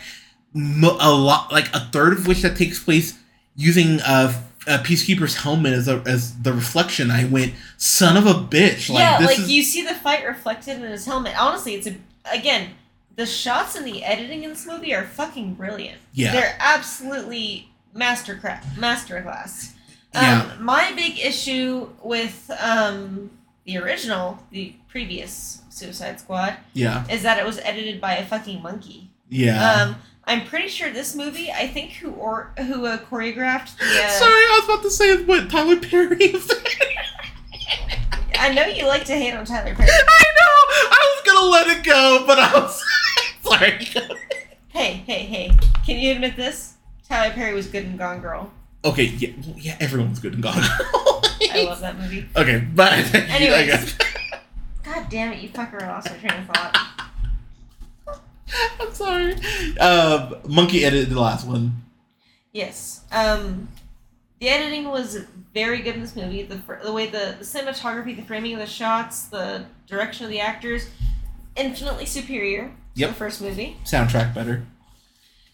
[0.54, 3.18] a lot, like a third of which that takes place
[3.56, 4.34] using uh,
[4.68, 7.10] uh, Peacekeeper's helmet as a, as the reflection.
[7.10, 10.26] I went, "Son of a bitch!" Like, yeah, this like is, you see the fight
[10.26, 11.34] reflected in his helmet.
[11.40, 11.96] Honestly, it's a
[12.32, 12.70] again,
[13.16, 15.98] the shots and the editing in this movie are fucking brilliant.
[16.12, 18.62] yeah, They're absolutely masterclass.
[18.74, 19.72] Masterclass.
[20.14, 20.56] Um, Yeah.
[20.60, 23.30] My big issue with um,
[23.64, 28.62] the original, the previous Suicide Squad, yeah, is that it was edited by a fucking
[28.62, 29.10] monkey.
[29.28, 29.72] yeah.
[29.82, 29.96] Um,
[30.28, 31.50] I'm pretty sure this movie.
[31.50, 33.84] I think who or who uh, choreographed the.
[34.04, 36.34] Uh, Sorry, I was about to say what Tyler Perry.
[38.38, 39.88] I know you like to hate on Tyler Perry.
[39.90, 40.90] I know.
[40.90, 42.84] I was gonna let it go, but I was
[43.42, 43.84] sorry.
[44.68, 45.50] hey, hey, hey!
[45.86, 46.74] Can you admit this?
[47.08, 48.52] Tyler Perry was good in Gone Girl.
[48.84, 50.52] okay, yeah, yeah, everyone's good and gone.
[50.60, 52.28] I love that movie.
[52.36, 53.96] Okay, but Anyways.
[54.84, 55.82] God damn it, you fucker!
[55.82, 57.07] I lost my train of thought.
[58.80, 59.34] I'm sorry.
[59.78, 61.82] Um, Monkey edited the last one.
[62.52, 63.02] Yes.
[63.12, 63.68] Um,
[64.40, 65.24] the editing was
[65.54, 66.42] very good in this movie.
[66.42, 70.40] The, the way the, the cinematography, the framing of the shots, the direction of the
[70.40, 70.88] actors,
[71.56, 73.08] infinitely superior to Yep.
[73.10, 73.76] the first movie.
[73.84, 74.64] Soundtrack better.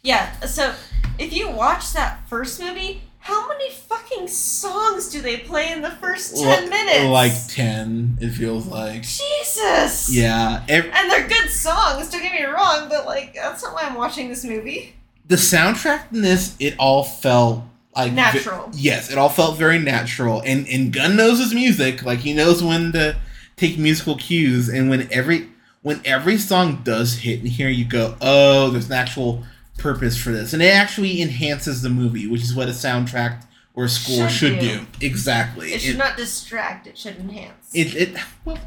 [0.03, 0.39] Yeah.
[0.43, 0.75] So
[1.19, 5.91] if you watch that first movie, how many fucking songs do they play in the
[5.93, 7.05] first ten minutes?
[7.11, 9.03] Like ten, it feels like.
[9.03, 10.15] Jesus.
[10.15, 12.11] Yeah, And they're good songs.
[12.11, 14.95] Don't get me wrong, but like that's not why I'm watching this movie.
[15.27, 17.63] the soundtrack in this, it all felt
[17.97, 18.69] like Natural.
[18.75, 20.43] yes, it all felt very natural.
[20.45, 22.03] And and Gunn knows his music.
[22.03, 23.17] Like he knows when to
[23.57, 24.69] take musical cues.
[24.69, 25.49] And when every
[25.83, 29.45] when every song does hit in here, you go, oh, there's an actual
[29.79, 33.45] purpose for this, and it actually enhances the movie, which is what a soundtrack
[33.75, 34.79] or a score Should should, do.
[35.01, 35.07] do.
[35.07, 35.73] Exactly.
[35.73, 36.87] It should not distract.
[36.87, 37.71] It should enhance.
[37.75, 38.59] it, it well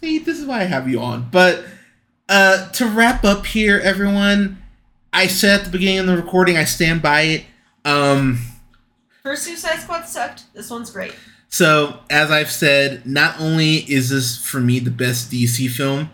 [0.00, 1.64] see this is why i have you on but
[2.28, 4.62] uh to wrap up here everyone
[5.10, 7.44] i said at the beginning of the recording i stand by it
[7.86, 8.38] um
[9.22, 10.44] First Suicide Squad sucked.
[10.54, 11.14] This one's great.
[11.48, 16.10] so as i've said not only is this for me the best dc film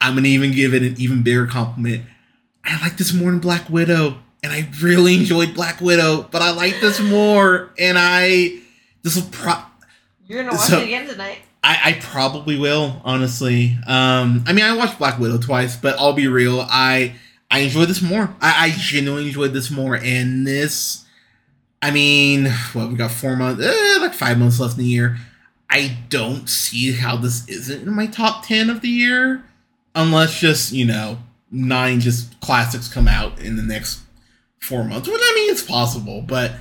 [0.00, 2.04] i'm gonna even give it an even bigger compliment
[2.66, 6.50] i like this more than black widow and i really enjoyed black widow but i
[6.50, 8.50] like this more and i
[9.02, 9.54] this will pro
[10.26, 11.38] You're gonna watch So- it again tonight.
[11.68, 13.76] I, I probably will, honestly.
[13.88, 16.60] Um, I mean, I watched Black Widow twice, but I'll be real.
[16.60, 17.16] I
[17.50, 18.32] I enjoyed this more.
[18.40, 21.04] I, I genuinely enjoyed this more, and this.
[21.82, 25.18] I mean, well, we got four months, eh, like five months left in the year.
[25.68, 29.42] I don't see how this isn't in my top ten of the year,
[29.96, 31.18] unless just you know
[31.50, 34.00] nine just classics come out in the next
[34.60, 35.08] four months.
[35.08, 36.52] Which I mean, it's possible, but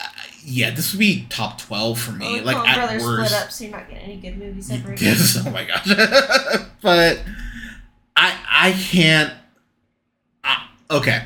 [0.00, 0.06] uh,
[0.44, 2.40] yeah, this would be top twelve for me.
[2.42, 3.30] Well, like Coen at Brothers worst.
[3.30, 4.70] split up, so you're not getting any good movies.
[5.02, 5.86] Yes, oh my gosh.
[6.82, 7.22] but
[8.16, 9.32] I I can't
[10.44, 11.24] I, okay.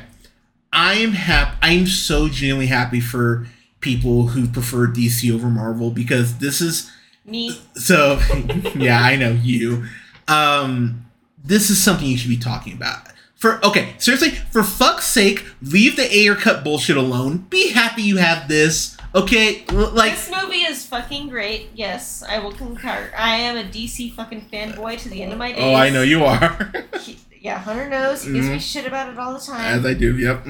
[0.73, 3.47] I am happy I'm so genuinely happy for
[3.79, 6.91] people who prefer DC over Marvel because this is
[7.25, 8.19] Me, so
[8.75, 9.85] yeah, I know you.
[10.27, 11.06] Um
[11.47, 13.07] this is something you should be talking about.
[13.35, 17.45] For okay, seriously, for fuck's sake, leave the Ayer cut bullshit alone.
[17.49, 18.97] Be happy you have this.
[19.15, 19.63] Okay?
[19.71, 21.69] Like this movie is fucking great.
[21.75, 23.11] Yes, I will concur.
[23.17, 25.61] I am a DC fucking fanboy to the end of my days.
[25.63, 26.73] Oh, I know you are.
[27.01, 28.23] He- yeah, Hunter knows.
[28.23, 28.61] He gives me Mhm.
[28.73, 29.79] shit about it all the time.
[29.79, 30.45] As I do, yep.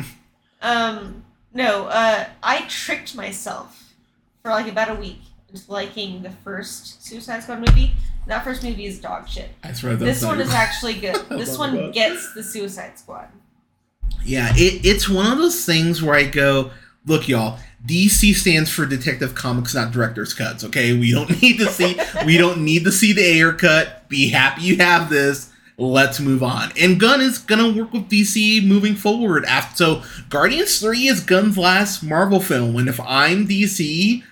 [0.62, 1.24] Um,
[1.54, 3.84] no, uh, I tricked myself
[4.42, 7.94] for like about a week into liking the first Suicide Squad movie.
[8.28, 9.50] That first movie is dog shit.
[9.64, 11.18] I swear This one is actually good.
[11.30, 11.94] This one that.
[11.94, 13.30] gets the Suicide Squad.
[14.24, 16.72] Yeah, it, it's one of those things where I go,
[17.06, 17.60] look, y'all.
[17.86, 20.64] DC stands for Detective Comics, not Director's Cuts.
[20.66, 24.10] Okay, we don't need to see we don't need to see the Ayer cut.
[24.10, 25.52] Be happy you have this.
[25.78, 26.72] Let's move on.
[26.78, 29.46] And Gunn is gonna work with DC moving forward.
[29.46, 32.76] After so, Guardians Three is Gunn's last Marvel film.
[32.78, 34.24] And if I'm DC,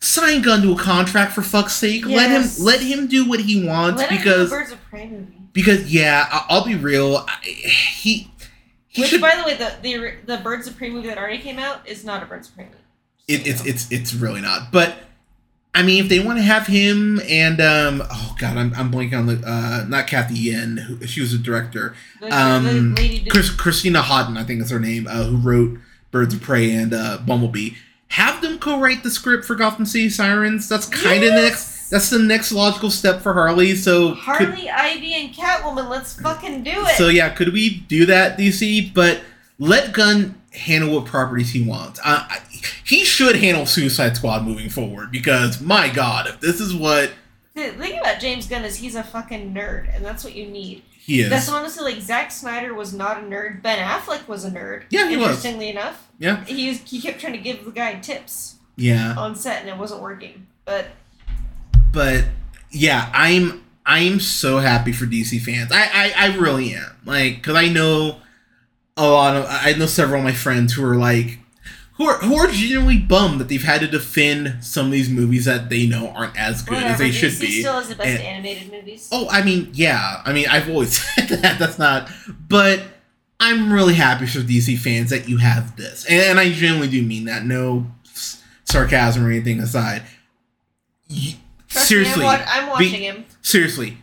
[0.00, 2.04] sign Gunn to a contract for fuck's sake.
[2.06, 2.16] Yes.
[2.16, 5.32] Let him let him do what he wants Let because Birds of Prey movie.
[5.52, 7.24] because yeah, I'll be real.
[7.28, 8.30] I, he
[8.88, 11.38] he Which, should by the way, the, the the Birds of Prey movie that already
[11.38, 12.76] came out is not a Birds of Prey movie.
[13.28, 14.72] it, it's it's it's really not.
[14.72, 14.96] But
[15.72, 19.18] I mean, if they want to have him and um, oh god, I'm I'm blanking
[19.18, 21.94] on the uh, not Cathy Yan, who, she was a director.
[22.28, 22.96] Um,
[23.28, 25.78] Chris, Christina Hodson, I think is her name, uh, who wrote
[26.10, 27.70] Birds of Prey and uh, Bumblebee.
[28.10, 30.68] Have them co-write the script for Gotham City Sirens.
[30.68, 31.42] That's kind of Yes!
[31.42, 31.90] next.
[31.90, 33.74] That's the next logical step for Harley.
[33.74, 35.88] So could- Harley, Ivy, and Catwoman.
[35.88, 36.96] Let's fucking do it.
[36.96, 38.92] So yeah, could we do that, DC?
[38.94, 39.20] But
[39.58, 41.98] let Gunn handle what properties he wants.
[42.00, 42.40] Uh, I,
[42.84, 47.12] he should handle Suicide Squad moving forward because my God, if this is what
[47.54, 50.82] the thing about James Gunn is he's a fucking nerd, and that's what you need.
[51.10, 53.62] He is, That's honestly like Zack Snyder was not a nerd.
[53.62, 54.84] Ben Affleck was a nerd.
[54.90, 55.26] Yeah, he was.
[55.26, 59.16] Interestingly enough, yeah, he was, he kept trying to give the guy tips yeah.
[59.18, 60.46] on set, and it wasn't working.
[60.64, 60.86] But
[61.92, 62.26] But
[62.70, 65.72] yeah, I'm I'm so happy for DC fans.
[65.72, 66.96] I I, I really am.
[67.04, 68.18] Like, because I know
[68.96, 71.40] a lot of I know several of my friends who are like.
[72.00, 75.44] Who are, who are genuinely bummed that they've had to defend some of these movies
[75.44, 77.60] that they know aren't as good whatever, as they DC should be.
[77.60, 79.06] still has the best And- animated movies.
[79.12, 80.22] Oh, I mean, yeah.
[80.24, 81.58] I mean, I've always said that.
[81.58, 82.08] That's not.
[82.48, 82.82] But
[83.38, 87.02] I'm really happy for DC fans that you have this, and, and I genuinely do
[87.02, 87.44] mean that.
[87.44, 90.02] No s- sarcasm or anything aside.
[91.68, 93.24] Seriously, me, I'm, wa- I'm be- watching him.
[93.42, 93.98] seriously,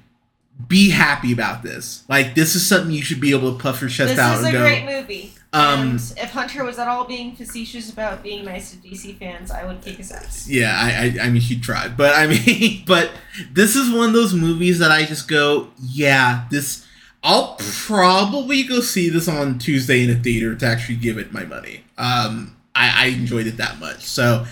[0.68, 2.04] be happy about this.
[2.10, 4.40] Like, this is something you should be able to puff your chest This out This
[4.42, 4.60] is a go.
[4.62, 5.34] great movie.
[5.54, 9.50] Um, and if Hunter was at all being facetious about being nice to DC fans,
[9.50, 10.48] I would kick his ass.
[10.50, 13.12] Yeah, I, I, I mean, she tried, but I mean, but
[13.52, 16.86] this is one of those movies that I just go, yeah, this.
[17.24, 21.44] I'll probably go see this on Tuesday in a theater to actually give it my
[21.44, 21.84] money.
[21.98, 24.46] Um, I, I enjoyed it that much, so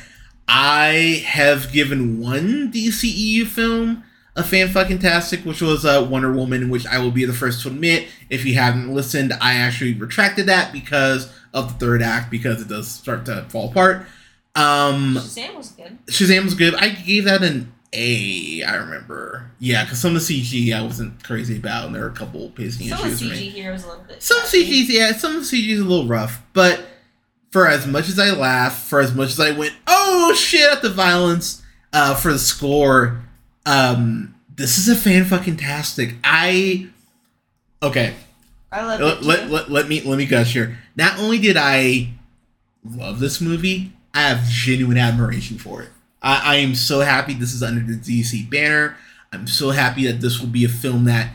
[0.47, 4.03] I have given one DCEU film
[4.35, 7.61] a fan fucking tastic, which was uh, Wonder Woman, which I will be the first
[7.63, 8.07] to admit.
[8.29, 12.67] If you haven't listened, I actually retracted that because of the third act because it
[12.67, 14.05] does start to fall apart.
[14.55, 15.97] Um, Shazam was good.
[16.07, 16.75] Shazam was good.
[16.75, 18.63] I gave that an A.
[18.63, 19.51] I remember.
[19.59, 22.49] Yeah, because some of the CG I wasn't crazy about, and there were a couple
[22.49, 23.19] pacing Some of issues.
[23.21, 24.21] the CG here was a little bit.
[24.21, 24.37] Some.
[24.41, 26.85] CGs, yeah, some of the CG is a little rough, but
[27.51, 30.81] for as much as I laughed, for as much as I went, oh shit, at
[30.81, 31.61] the violence,
[31.93, 33.23] uh, for the score,
[33.65, 36.15] um, this is a fan fucking tastic.
[36.23, 36.87] I
[37.81, 38.13] okay.
[38.71, 39.23] I love Let, it.
[39.23, 40.77] let, let, let me let me gush here.
[40.95, 42.09] Not only did I
[42.83, 45.89] love this movie, I have genuine admiration for it.
[46.21, 48.97] I, I am so happy this is under the DC banner.
[49.31, 51.31] I'm so happy that this will be a film that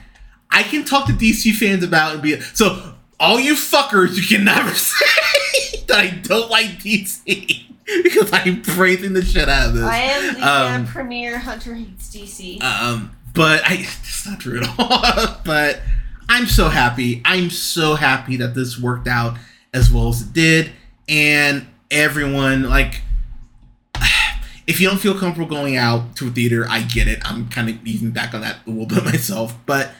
[0.50, 2.94] I can talk to DC fans about and be so.
[3.22, 7.69] All you fuckers, you can never say that I don't like DC
[8.02, 9.84] because I'm praising the shit out of this.
[9.84, 12.62] I am the Um, uh, premier Hunter hates DC.
[12.62, 15.40] Um, but I it's not true at all.
[15.44, 15.80] but
[16.28, 17.22] I'm so happy.
[17.24, 19.36] I'm so happy that this worked out
[19.72, 20.70] as well as it did.
[21.08, 23.02] And everyone, like,
[24.66, 27.20] if you don't feel comfortable going out to a theater, I get it.
[27.24, 29.56] I'm kind of even back on that a little bit myself.
[29.66, 29.90] But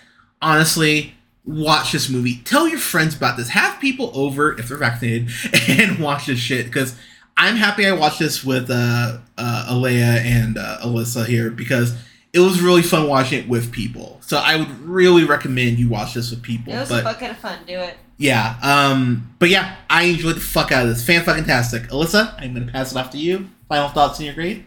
[0.40, 1.14] honestly,
[1.44, 2.40] watch this movie.
[2.44, 3.48] Tell your friends about this.
[3.50, 5.30] Have people over if they're vaccinated
[5.68, 6.96] and watch this shit because
[7.40, 11.96] I'm happy I watched this with uh, uh, Alea and uh, Allissa here because
[12.34, 14.18] it was really fun watching it with people.
[14.20, 16.74] So I would really recommend you watch this with people.
[16.74, 17.58] it was but a bucket of fun.
[17.66, 17.96] Do it.
[18.18, 21.02] yeah, um, but yeah, I enjoyed the fuck out of this.
[21.04, 21.84] Fan fucking tastic.
[21.84, 23.48] Allissa, I'm gonna pass it off to you.
[23.70, 24.64] Final thoughts in your grade?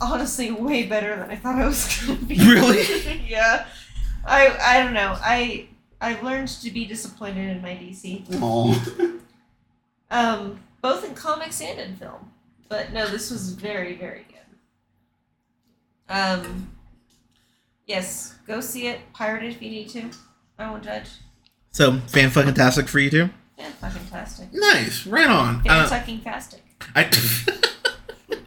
[0.00, 2.36] Honestly, way better than I thought I was gonna be.
[2.50, 2.82] Really?
[3.28, 3.66] yeah.
[4.26, 5.16] I I don't know.
[5.20, 5.68] I
[6.00, 8.26] I've learned to be disappointed in my DC.
[8.26, 9.20] Aww.
[10.10, 12.32] Um, both in comics and in film.
[12.68, 14.36] But no, this was very, very good.
[16.08, 16.70] Um,
[17.86, 19.00] yes, go see it.
[19.12, 20.10] Pirated if you need to.
[20.58, 21.08] I won't judge.
[21.72, 23.30] So, fan fucking tastic for you too?
[23.58, 24.48] Yeah, fucking tastic.
[24.52, 25.62] Nice, right on.
[25.62, 26.60] Fan Uh, sucking fastic.
[26.94, 27.04] I,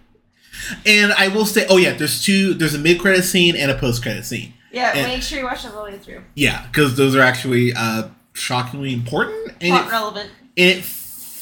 [0.85, 2.53] and I will say, oh yeah, there's two.
[2.53, 4.53] There's a mid credit scene and a post credit scene.
[4.71, 6.23] Yeah, and- make sure you watch it all the way through.
[6.35, 10.29] Yeah, because those are actually uh, shockingly important, and it, relevant.
[10.57, 10.83] and it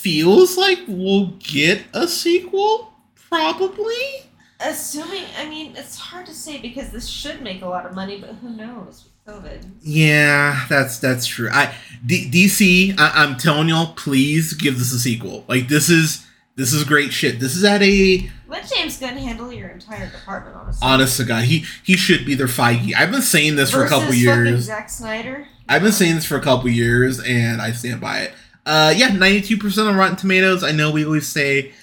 [0.01, 2.93] feels like we'll get a sequel,
[3.29, 4.25] probably.
[4.59, 8.19] Assuming, I mean, it's hard to say because this should make a lot of money,
[8.19, 9.69] but who knows with COVID.
[9.81, 11.49] Yeah, that's that's true.
[11.51, 11.73] I
[12.05, 15.45] D- DC, I, I'm telling y'all, please give this a sequel.
[15.47, 17.39] Like this is this is great shit.
[17.39, 20.87] This is at a Let James Gunn handle your entire department, honestly.
[20.87, 22.93] honest to God, he he should be their Feige.
[22.95, 24.65] I've been saying this for a couple years.
[24.65, 25.47] Zack Snyder.
[25.67, 28.33] I've been saying this for a couple years, and I stand by it.
[28.65, 30.63] Uh, yeah, 92% on Rotten Tomatoes.
[30.63, 31.73] I know we always say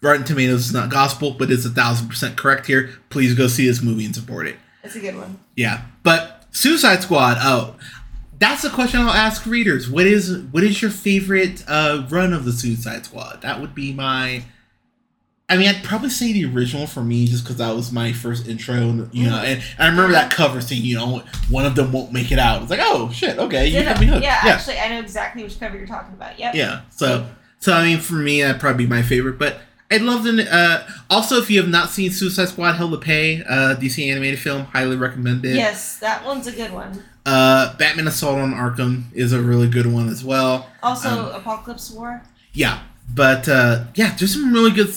[0.00, 2.90] Rotten Tomatoes is not gospel, but it's a thousand percent correct here.
[3.10, 4.56] Please go see this movie and support it.
[4.84, 5.38] It's a good one.
[5.56, 7.38] Yeah, but Suicide Squad.
[7.40, 7.76] Oh,
[8.38, 9.88] that's a question I'll ask readers.
[9.88, 13.42] What is what is your favorite uh, run of the Suicide Squad?
[13.42, 14.42] That would be my.
[15.52, 18.48] I mean, I'd probably say the original for me, just because that was my first
[18.48, 18.74] intro.
[18.74, 20.84] and, You know, and, and I remember that cover scene.
[20.84, 22.62] You know, one of them won't make it out.
[22.62, 24.22] It's like, oh shit, okay, you got me hooked.
[24.24, 26.38] yeah, yeah, actually, I know exactly which cover you're talking about.
[26.38, 26.54] Yep.
[26.54, 26.80] yeah.
[26.90, 27.26] So,
[27.60, 29.38] so I mean, for me, that'd probably be my favorite.
[29.38, 30.46] But I'd love to.
[30.54, 34.38] Uh, also, if you have not seen Suicide Squad: Hell to Pay, uh, DC animated
[34.38, 35.54] film, highly recommend it.
[35.56, 37.04] Yes, that one's a good one.
[37.24, 40.68] Uh, Batman Assault on Arkham is a really good one as well.
[40.82, 42.22] Also, Um, Apokolips War.
[42.52, 42.80] Yeah,
[43.14, 44.92] but uh, yeah, there's some really good,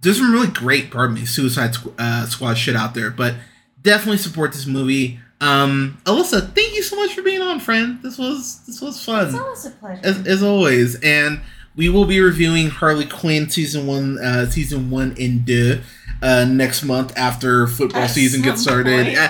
[0.00, 3.10] there's some really great, pardon me, Suicide uh, Squad shit out there.
[3.10, 3.34] But
[3.82, 5.20] definitely support this movie.
[5.40, 8.00] Um, Allissa, thank you so much for being on, friend.
[8.02, 9.28] This was this was fun.
[9.28, 10.00] It's always a pleasure.
[10.04, 11.40] as, as always, and
[11.76, 15.80] we will be reviewing Harley Quinn season one, uh, season one in deux.
[16.20, 19.16] Uh, next month after football At season gets started.
[19.16, 19.28] Uh,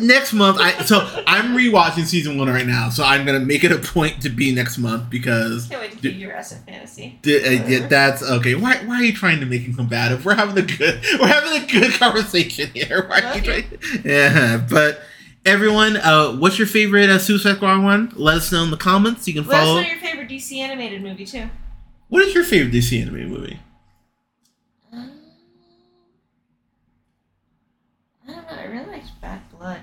[0.00, 3.72] next month, I so I'm rewatching season one right now, so I'm gonna make it
[3.72, 7.18] a point to be next month because Can't wait to keep your ass fantasy.
[7.20, 8.54] D- uh, yeah, that's okay.
[8.54, 10.24] Why, why are you trying to make him combative?
[10.24, 13.06] We're having a good we're having a good conversation here.
[13.08, 13.78] Why are you trying?
[14.02, 15.02] Yeah, but
[15.44, 18.10] everyone, uh, what's your favorite uh, Suicide Squad one?
[18.16, 19.28] Let us know in the comments.
[19.28, 19.80] You can Let us follow.
[19.82, 21.50] know your favorite DC animated movie too.
[22.08, 23.60] What is your favorite DC animated movie?
[24.92, 25.10] Um,
[28.28, 28.56] I don't know.
[28.56, 29.80] I really liked Bad Blood.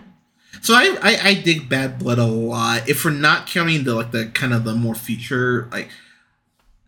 [0.62, 2.90] So I, I I dig Bad Blood a lot.
[2.90, 5.90] If we're not counting the like the kind of the more feature like.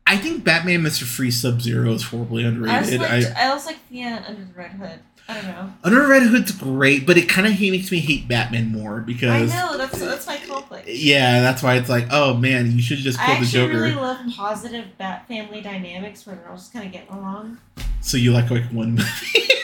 [0.07, 1.03] I think Batman Mr.
[1.03, 2.99] Freeze Sub Zero is horribly I also underrated.
[2.99, 3.37] liked.
[3.37, 4.99] I, I, also liked the uh, Under the Red Hood.
[5.31, 5.73] I don't know.
[5.83, 9.53] Under the Red Hood's great, but it kind of makes me hate Batman more because
[9.53, 10.87] I know that's that's my conflict.
[10.89, 13.81] Yeah, that's why it's like, oh man, you should just I kill the actually Joker.
[13.81, 17.59] really love positive Bat family dynamics where they're all just kind of getting along.
[18.01, 19.47] So you like like one movie,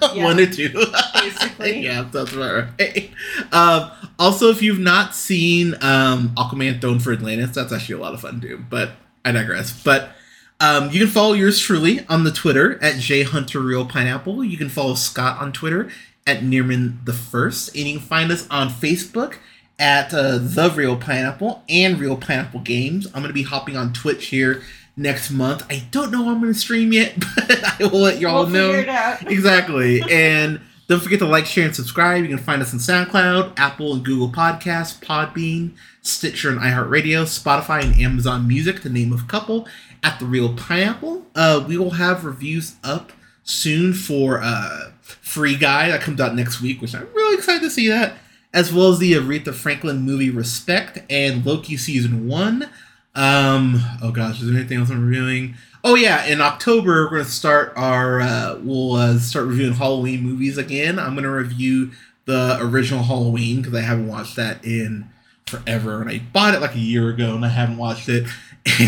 [0.14, 0.24] Yeah.
[0.24, 0.70] one or two,
[1.14, 1.80] Basically.
[1.84, 3.10] yeah, that's about right.
[3.52, 8.14] Um, also, if you've not seen um, Aquaman: Throne for Atlantis, that's actually a lot
[8.14, 8.64] of fun too.
[8.70, 8.92] But
[9.24, 9.72] I digress.
[9.82, 10.10] But
[10.58, 14.48] um, you can follow yours truly on the Twitter at jhunterreelpineapple.
[14.48, 15.90] You can follow Scott on Twitter
[16.26, 19.36] at Nearman the First, and you can find us on Facebook
[19.78, 23.06] at uh, the Reel Pineapple and Reel Pineapple Games.
[23.14, 24.62] I'm gonna be hopping on Twitch here
[24.96, 25.64] next month.
[25.70, 28.82] I don't know I'm gonna stream yet, but I will let y'all we'll know figure
[28.82, 29.22] it out.
[29.30, 30.02] exactly.
[30.10, 32.22] And don't forget to like, share, and subscribe.
[32.22, 35.72] You can find us on SoundCloud, Apple and Google Podcasts, Podbean,
[36.02, 39.68] Stitcher and iHeartRadio, Spotify, and Amazon Music, to name a couple.
[40.02, 41.26] at the Reel Pineapple.
[41.34, 43.12] Uh, we will have reviews up
[43.44, 47.70] soon for uh, Free Guy that comes out next week, which I'm really excited to
[47.70, 48.14] see that,
[48.52, 52.68] as well as the Aretha Franklin movie Respect and Loki season one.
[53.14, 55.54] Um, oh gosh, is there anything else I'm reviewing?
[55.82, 60.58] Oh yeah, in October we're gonna start our uh, we'll uh, start reviewing Halloween movies
[60.58, 60.98] again.
[60.98, 61.90] I'm gonna review
[62.26, 65.08] the original Halloween because I haven't watched that in
[65.46, 68.26] forever, and I bought it like a year ago and I haven't watched it.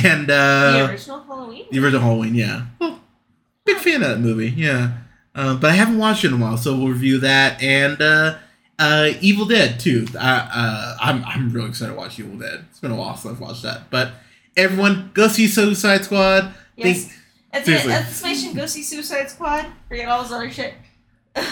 [0.04, 1.64] And uh, the original Halloween.
[1.70, 2.66] the original Halloween, yeah.
[2.78, 3.00] Well,
[3.64, 4.98] big fan of that movie, yeah.
[5.34, 8.36] Uh, but I haven't watched it in a while, so we'll review that and uh,
[8.78, 10.06] uh, Evil Dead too.
[10.14, 12.64] Uh, uh, I'm I'm really excited to watch Evil Dead.
[12.70, 13.90] It's been a while since I've watched that.
[13.90, 14.12] But
[14.56, 16.54] everyone, go see Suicide Squad.
[16.76, 17.04] Yes.
[17.06, 17.18] Think-
[17.52, 17.92] At the seriously.
[17.92, 19.66] exclamation, go see Suicide Squad.
[19.88, 20.74] Forget all this other shit.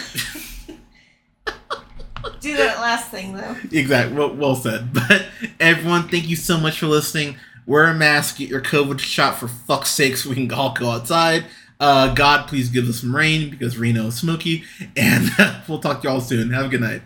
[2.40, 3.56] Do that last thing though.
[3.72, 4.16] Exactly.
[4.16, 4.90] Well, well said.
[4.94, 5.26] But
[5.58, 7.36] everyone, thank you so much for listening.
[7.66, 8.38] Wear a mask.
[8.38, 11.44] Get your COVID shot for fuck's sake, so we can all go outside.
[11.78, 14.64] Uh, God, please give us some rain because Reno is smoky.
[14.96, 15.30] And
[15.68, 16.50] we'll talk to y'all soon.
[16.50, 17.02] Have a good night.